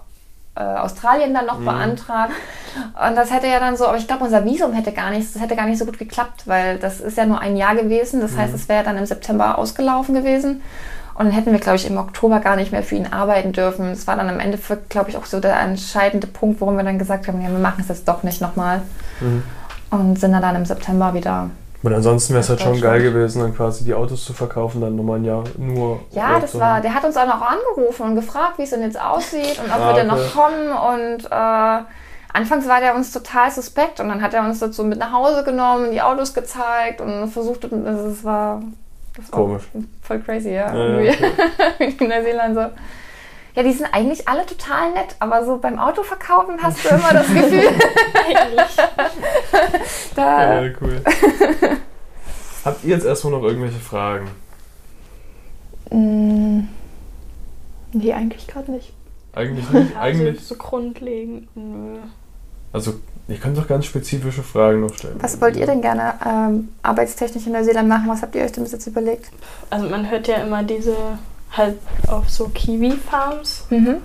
[0.56, 1.66] äh, Australien dann noch Mhm.
[1.66, 2.34] beantragt.
[3.08, 5.42] Und das hätte ja dann so, aber ich glaube, unser Visum hätte gar nicht, das
[5.42, 8.22] hätte gar nicht so gut geklappt, weil das ist ja nur ein Jahr gewesen.
[8.22, 10.62] Das heißt, es wäre dann im September ausgelaufen gewesen.
[11.14, 13.90] Und dann hätten wir, glaube ich, im Oktober gar nicht mehr für ihn arbeiten dürfen.
[13.90, 14.58] Das war dann am Ende,
[14.90, 17.82] glaube ich, auch so der entscheidende Punkt, warum wir dann gesagt haben, ja, wir machen
[17.82, 18.82] es jetzt doch nicht nochmal.
[19.20, 19.44] Mhm.
[19.92, 21.50] Und sind dann, dann im September wieder.
[21.84, 24.96] Und ansonsten wäre es halt schon geil gewesen, dann quasi die Autos zu verkaufen, dann
[24.96, 26.00] nochmal ein Jahr nur.
[26.12, 29.02] Ja, das war, der hat uns auch noch angerufen und gefragt, wie es denn jetzt
[29.02, 30.22] aussieht und ob Ah, wir denn okay.
[30.22, 30.70] noch kommen.
[31.18, 31.84] Und äh,
[32.34, 35.44] anfangs war der uns total suspekt und dann hat er uns dazu mit nach Hause
[35.44, 38.62] genommen, die Autos gezeigt und versucht, also es war,
[39.18, 39.64] das war Komisch.
[40.04, 40.72] voll crazy, ja.
[40.76, 41.14] Ja, ja,
[41.80, 42.62] Irgendwie in Neuseeland so.
[43.56, 47.28] Ja, die sind eigentlich alle total nett, aber so beim Autoverkaufen hast du immer das
[47.28, 47.68] Gefühl,
[48.14, 48.76] Eigentlich.
[50.16, 51.02] da, Ja, cool.
[52.64, 54.30] Habt ihr jetzt erstmal noch irgendwelche Fragen?
[55.90, 56.68] Mm,
[57.94, 58.94] Nee, eigentlich gerade nicht.
[59.34, 59.96] Eigentlich nicht.
[59.98, 60.44] Also Eigentlich.
[60.46, 61.98] so grundlegend, nö.
[62.74, 62.94] Also,
[63.28, 65.18] ihr könnt doch ganz spezifische Fragen noch stellen.
[65.20, 68.08] was wollt ihr denn gerne ähm, arbeitstechnisch in Neuseeland machen?
[68.08, 69.30] Was habt ihr euch denn bis jetzt überlegt?
[69.70, 70.96] Also man hört ja immer diese
[71.52, 73.98] halt auf so Kiwi-Farms Mhm.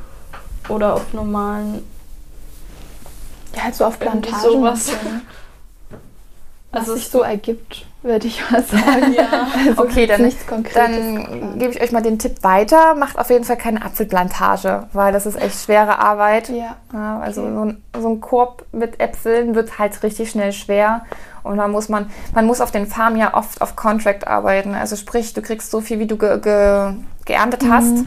[0.69, 1.85] oder auf normalen.
[3.55, 4.41] Ja, halt so auf Plantagen.
[4.41, 4.89] sowas.
[4.89, 5.23] ne?
[6.73, 9.15] Was Also sich so ergibt, würde ich mal sagen.
[9.15, 9.47] Ja.
[9.69, 10.75] Also Okay, dann- nichts Konkretes.
[10.75, 12.95] Dann gebe ich euch mal den Tipp weiter.
[12.95, 16.49] Macht auf jeden Fall keine Apfelplantage, weil das ist echt schwere Arbeit.
[16.51, 16.77] ja.
[16.93, 17.53] Ja, also Okay.
[17.55, 21.03] so, ein, so ein Korb mit Äpfeln wird halt richtig schnell schwer.
[21.47, 24.75] Und da muss man, man muss auf den Farmen ja oft auf Contract arbeiten.
[24.75, 26.95] Also sprich, du kriegst so viel, wie du ge, ge,
[27.25, 28.05] geerntet hast.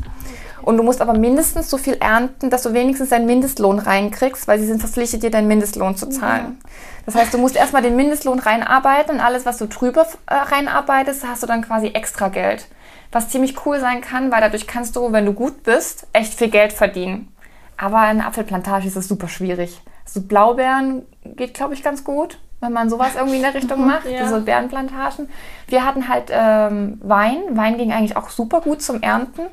[0.62, 4.60] Und du musst aber mindestens so viel ernten, dass du wenigstens deinen Mindestlohn reinkriegst, weil
[4.60, 6.60] sie sind verpflichtet, dir deinen Mindestlohn zu zahlen.
[7.06, 11.26] Das heißt, du musst erstmal den Mindestlohn reinarbeiten und alles, was du drüber äh, reinarbeitest,
[11.28, 12.68] hast du dann quasi extra Geld.
[13.12, 16.50] Was ziemlich cool sein kann, weil dadurch kannst du, wenn du gut bist, echt viel
[16.50, 17.34] Geld verdienen.
[17.78, 19.82] Aber in einer Apfelplantage ist es super schwierig.
[20.06, 24.06] So Blaubeeren geht, glaube ich, ganz gut, wenn man sowas irgendwie in der Richtung macht.
[24.06, 24.28] ja.
[24.28, 25.30] So Beerenplantagen.
[25.68, 27.38] Wir hatten halt ähm, Wein.
[27.52, 29.44] Wein ging eigentlich auch super gut zum Ernten.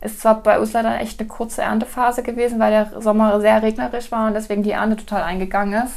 [0.00, 4.12] Ist zwar bei uns leider echt eine kurze Erntephase gewesen, weil der Sommer sehr regnerisch
[4.12, 5.94] war und deswegen die Ernte total eingegangen ist.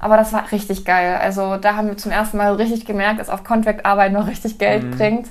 [0.00, 1.18] Aber das war richtig geil.
[1.20, 4.90] Also da haben wir zum ersten Mal richtig gemerkt, dass auf Contract-Arbeit noch richtig Geld
[4.96, 5.28] bringt.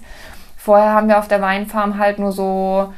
[0.57, 2.93] Vorher haben wir auf der Weinfarm halt nur so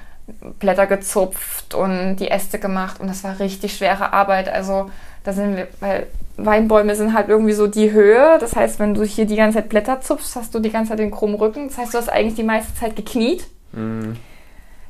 [0.60, 4.49] Blätter gezupft und die Äste gemacht und das war richtig schwere Arbeit.
[4.49, 4.89] Also
[5.24, 6.07] da sind wir, weil
[6.46, 8.38] Weinbäume sind halt irgendwie so die Höhe.
[8.40, 11.00] Das heißt, wenn du hier die ganze Zeit Blätter zupfst, hast du die ganze Zeit
[11.00, 11.68] den krummen Rücken.
[11.68, 13.48] Das heißt, du hast eigentlich die meiste Zeit gekniet.
[13.72, 14.16] Mhm.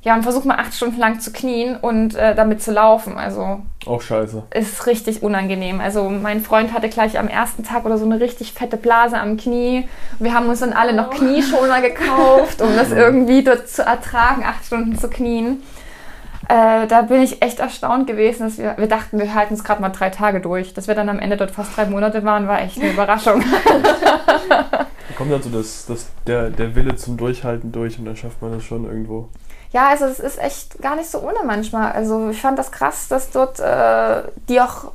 [0.02, 3.18] Ja, und versuch mal acht Stunden lang zu knien und äh, damit zu laufen.
[3.18, 4.44] Also Auch scheiße.
[4.54, 5.82] ist richtig unangenehm.
[5.82, 9.36] Also mein Freund hatte gleich am ersten Tag oder so eine richtig fette Blase am
[9.36, 9.90] Knie.
[10.20, 14.66] Wir haben uns dann alle noch Knieschoner gekauft, um das irgendwie dort zu ertragen, acht
[14.66, 15.64] Stunden zu knien.
[16.50, 19.82] Äh, da bin ich echt erstaunt gewesen, dass wir, wir dachten, wir halten es gerade
[19.82, 20.74] mal drei Tage durch.
[20.74, 23.44] Dass wir dann am Ende dort fast drei Monate waren, war echt eine Überraschung.
[24.50, 24.88] Da
[25.18, 28.52] kommt dann so das, das, der, der Wille zum Durchhalten durch und dann schafft man
[28.52, 29.30] das schon irgendwo.
[29.72, 31.92] Ja, also es ist echt gar nicht so ohne manchmal.
[31.92, 34.92] Also ich fand das krass, dass dort äh, die auch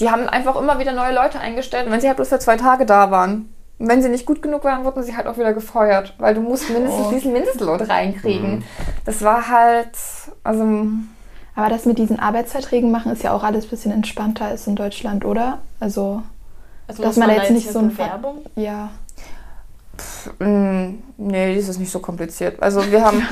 [0.00, 1.90] die haben einfach immer wieder neue Leute eingestellt.
[1.90, 4.84] Wenn sie halt bloß für zwei Tage da waren, wenn sie nicht gut genug waren,
[4.84, 7.10] wurden sie halt auch wieder gefeuert, weil du musst mindestens Oh.
[7.12, 8.56] diesen Mindestlohn reinkriegen.
[8.58, 8.62] Mhm.
[9.04, 9.90] Das war halt,
[10.44, 10.64] also
[11.56, 14.74] Aber das mit diesen Arbeitsverträgen machen ist ja auch alles ein bisschen entspannter als in
[14.76, 15.58] Deutschland, oder?
[15.80, 16.22] Also,
[16.88, 18.44] Also Dass muss man da jetzt nicht so ein Bewerbung.
[18.56, 18.90] ja.
[20.40, 22.60] Mm, Nee, das ist nicht so kompliziert.
[22.60, 23.22] Also wir haben.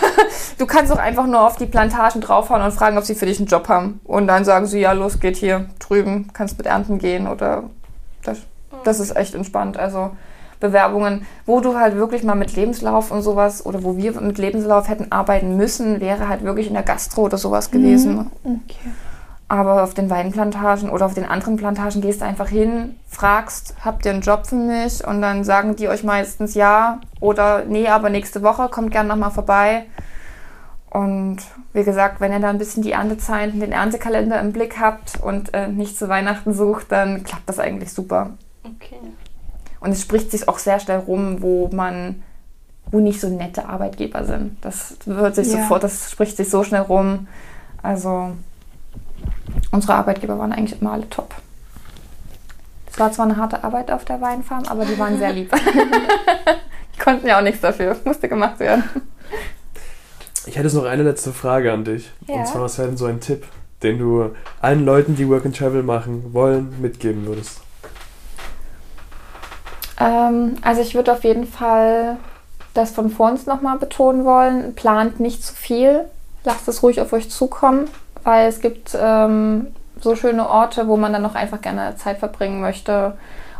[0.58, 3.38] du kannst auch einfach nur auf die Plantagen draufhauen und fragen, ob sie für dich
[3.38, 4.00] einen Job haben.
[4.04, 7.64] Und dann sagen sie, ja, los, geht hier drüben, kannst mit Ernten gehen oder
[8.22, 8.38] das,
[8.84, 9.76] das ist echt entspannt.
[9.76, 10.10] Also
[10.60, 14.88] Bewerbungen, wo du halt wirklich mal mit Lebenslauf und sowas oder wo wir mit Lebenslauf
[14.88, 18.30] hätten arbeiten müssen, wäre halt wirklich in der Gastro oder sowas gewesen.
[18.44, 18.90] Okay.
[19.50, 24.04] Aber auf den Weinplantagen oder auf den anderen Plantagen gehst du einfach hin, fragst, habt
[24.04, 25.06] ihr einen Job für mich?
[25.06, 29.30] Und dann sagen die euch meistens ja oder nee, aber nächste Woche kommt gerne nochmal
[29.30, 29.86] vorbei.
[30.90, 31.38] Und
[31.72, 35.54] wie gesagt, wenn ihr da ein bisschen die Erntezeiten, den Erntekalender im Blick habt und
[35.54, 38.30] äh, nicht zu Weihnachten sucht, dann klappt das eigentlich super.
[38.76, 39.00] Okay.
[39.80, 42.22] Und es spricht sich auch sehr schnell rum, wo man,
[42.90, 44.56] wo nicht so nette Arbeitgeber sind.
[44.62, 45.62] Das wird sich Ja.
[45.62, 47.28] sofort, das spricht sich so schnell rum.
[47.82, 48.32] Also
[49.70, 51.34] unsere Arbeitgeber waren eigentlich immer alle top.
[52.90, 55.52] Es war zwar eine harte Arbeit auf der Weinfarm, aber die waren sehr lieb.
[56.94, 58.82] die konnten ja auch nichts dafür, musste gemacht werden.
[60.46, 62.10] Ich hätte jetzt noch eine letzte Frage an dich.
[62.26, 62.36] Ja.
[62.36, 63.46] Und zwar, was wäre denn so ein Tipp,
[63.82, 67.60] den du allen Leuten, die Work and Travel machen wollen, mitgeben würdest?
[70.00, 72.16] Ähm, also ich würde auf jeden Fall
[72.74, 74.74] das von vor uns nochmal betonen wollen.
[74.74, 76.04] Plant nicht zu viel.
[76.44, 77.88] Lasst es ruhig auf euch zukommen,
[78.22, 79.68] weil es gibt ähm,
[80.00, 83.14] so schöne Orte, wo man dann noch einfach gerne Zeit verbringen möchte.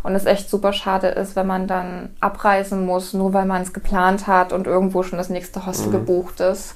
[0.04, 3.72] Und es echt super schade ist, wenn man dann abreisen muss, nur weil man es
[3.72, 5.92] geplant hat und irgendwo schon das nächste Hostel Mhm.
[5.92, 6.74] gebucht ist.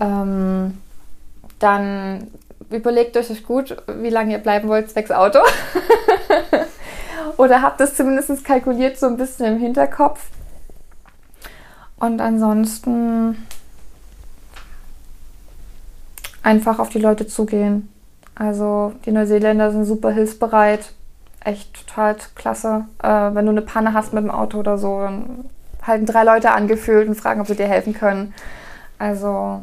[0.00, 0.78] Ähm,
[1.60, 2.26] dann
[2.70, 5.38] überlegt euch gut, wie lange ihr bleiben wollt, zwecks Auto.
[7.36, 10.20] Oder habt es zumindest kalkuliert so ein bisschen im Hinterkopf.
[11.98, 13.46] Und ansonsten
[16.42, 17.88] einfach auf die Leute zugehen.
[18.34, 20.92] Also die Neuseeländer sind super hilfsbereit.
[21.40, 22.86] Echt total klasse.
[23.02, 25.44] Äh, wenn du eine Panne hast mit dem Auto oder so, dann
[25.82, 28.34] halten drei Leute angefühlt und fragen, ob sie dir helfen können.
[28.98, 29.62] Also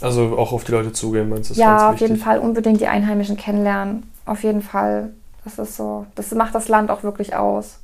[0.00, 1.54] Also auch auf die Leute zugehen, meinst du?
[1.54, 4.10] ist ja, auf jeden Fall unbedingt die Einheimischen kennenlernen.
[4.26, 5.10] Auf jeden Fall.
[5.44, 6.06] Das ist so.
[6.14, 7.78] Das macht das Land auch wirklich aus.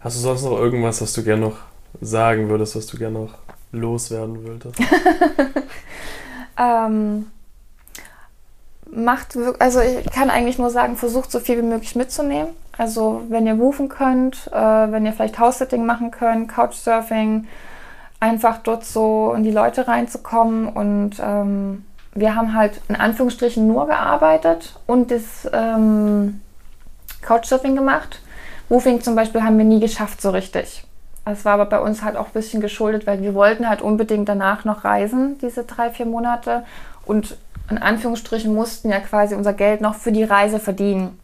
[0.00, 1.56] Hast du sonst noch irgendwas, was du gerne noch
[2.00, 3.34] sagen würdest, was du gerne noch
[3.72, 4.78] loswerden würdest?
[6.58, 7.30] Ähm,
[8.90, 12.48] macht also ich kann eigentlich nur sagen, versucht so viel wie möglich mitzunehmen.
[12.78, 14.56] Also wenn ihr rufen könnt, äh,
[14.92, 17.46] wenn ihr vielleicht House-Sitting machen könnt, Couchsurfing,
[18.20, 20.68] einfach dort so in die Leute reinzukommen.
[20.68, 26.40] Und ähm, wir haben halt in Anführungsstrichen nur gearbeitet und das ähm,
[27.26, 28.20] Couchsurfing gemacht.
[28.70, 30.84] Roofing zum Beispiel haben wir nie geschafft so richtig.
[31.24, 34.28] Es war aber bei uns halt auch ein bisschen geschuldet, weil wir wollten halt unbedingt
[34.28, 36.64] danach noch reisen, diese drei, vier Monate.
[37.04, 37.36] Und
[37.68, 41.18] in Anführungsstrichen mussten ja quasi unser Geld noch für die Reise verdienen.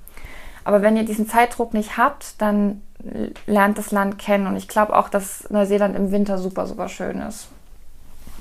[0.65, 2.83] Aber wenn ihr diesen Zeitdruck nicht habt, dann
[3.47, 4.47] lernt das Land kennen.
[4.47, 7.49] Und ich glaube auch, dass Neuseeland im Winter super, super schön ist.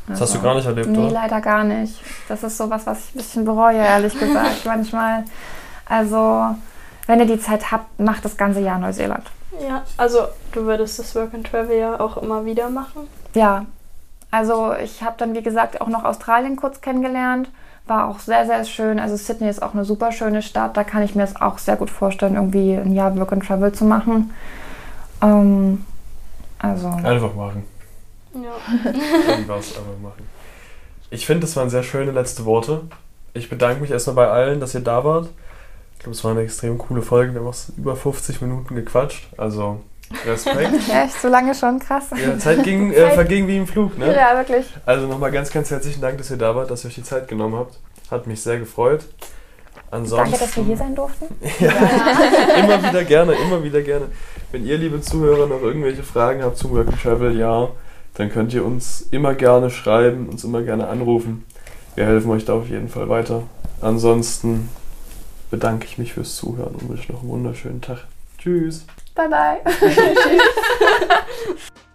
[0.07, 1.12] Das hast du gar nicht erlebt, Nee, oder?
[1.12, 1.95] leider gar nicht.
[2.28, 5.24] Das ist sowas, was ich ein bisschen bereue, ehrlich gesagt, manchmal.
[5.86, 6.55] Also,
[7.08, 9.24] wenn ihr die Zeit habt, macht das ganze Jahr Neuseeland.
[9.68, 10.20] Ja, also
[10.54, 13.08] du würdest das Work and Travel ja auch immer wieder machen.
[13.34, 13.66] Ja,
[14.32, 17.49] also ich habe dann, wie gesagt, auch noch Australien kurz kennengelernt.
[17.86, 18.99] War auch sehr, sehr schön.
[18.99, 20.78] Also Sydney ist auch eine super schöne Stadt.
[20.78, 23.74] Da kann ich mir es auch sehr gut vorstellen, irgendwie ein Jahr Work and Travel
[23.74, 24.34] zu machen.
[25.22, 25.86] Ähm,
[26.60, 27.66] also, Einfach machen.
[28.34, 28.91] Ja.
[29.32, 30.30] Irgendwas einfach machen.
[31.10, 32.84] Ich finde, das waren sehr schöne letzte Worte.
[33.34, 35.30] Ich bedanke mich erstmal bei allen, dass ihr da wart.
[36.02, 37.32] Ich glaube, es war eine extrem coole Folge.
[37.32, 39.28] Wir haben auch über 50 Minuten gequatscht.
[39.38, 39.82] Also
[40.26, 40.74] Respekt.
[40.91, 42.06] echt, so lange schon, krass.
[42.20, 44.16] Ja, Zeit ging, äh, verging wie im Flug, ne?
[44.16, 44.66] Ja, wirklich.
[44.84, 47.28] Also nochmal ganz, ganz herzlichen Dank, dass ihr da wart, dass ihr euch die Zeit
[47.28, 47.78] genommen habt.
[48.10, 49.02] Hat mich sehr gefreut.
[49.91, 51.26] Ansonsten, Danke, dass wir hier sein durften.
[51.60, 51.70] ja,
[52.58, 54.08] immer wieder gerne, immer wieder gerne.
[54.52, 57.68] Wenn ihr, liebe Zuhörer, noch irgendwelche Fragen habt zum Work and Travel, ja,
[58.16, 61.45] dann könnt ihr uns immer gerne schreiben, uns immer gerne anrufen.
[61.93, 63.43] Wir helfen euch da auf jeden Fall weiter.
[63.82, 64.68] Ansonsten
[65.52, 68.08] bedanke ich mich fürs Zuhören und wünsche noch einen wunderschönen Tag.
[68.39, 68.86] Tschüss.
[69.14, 69.62] Bye bye.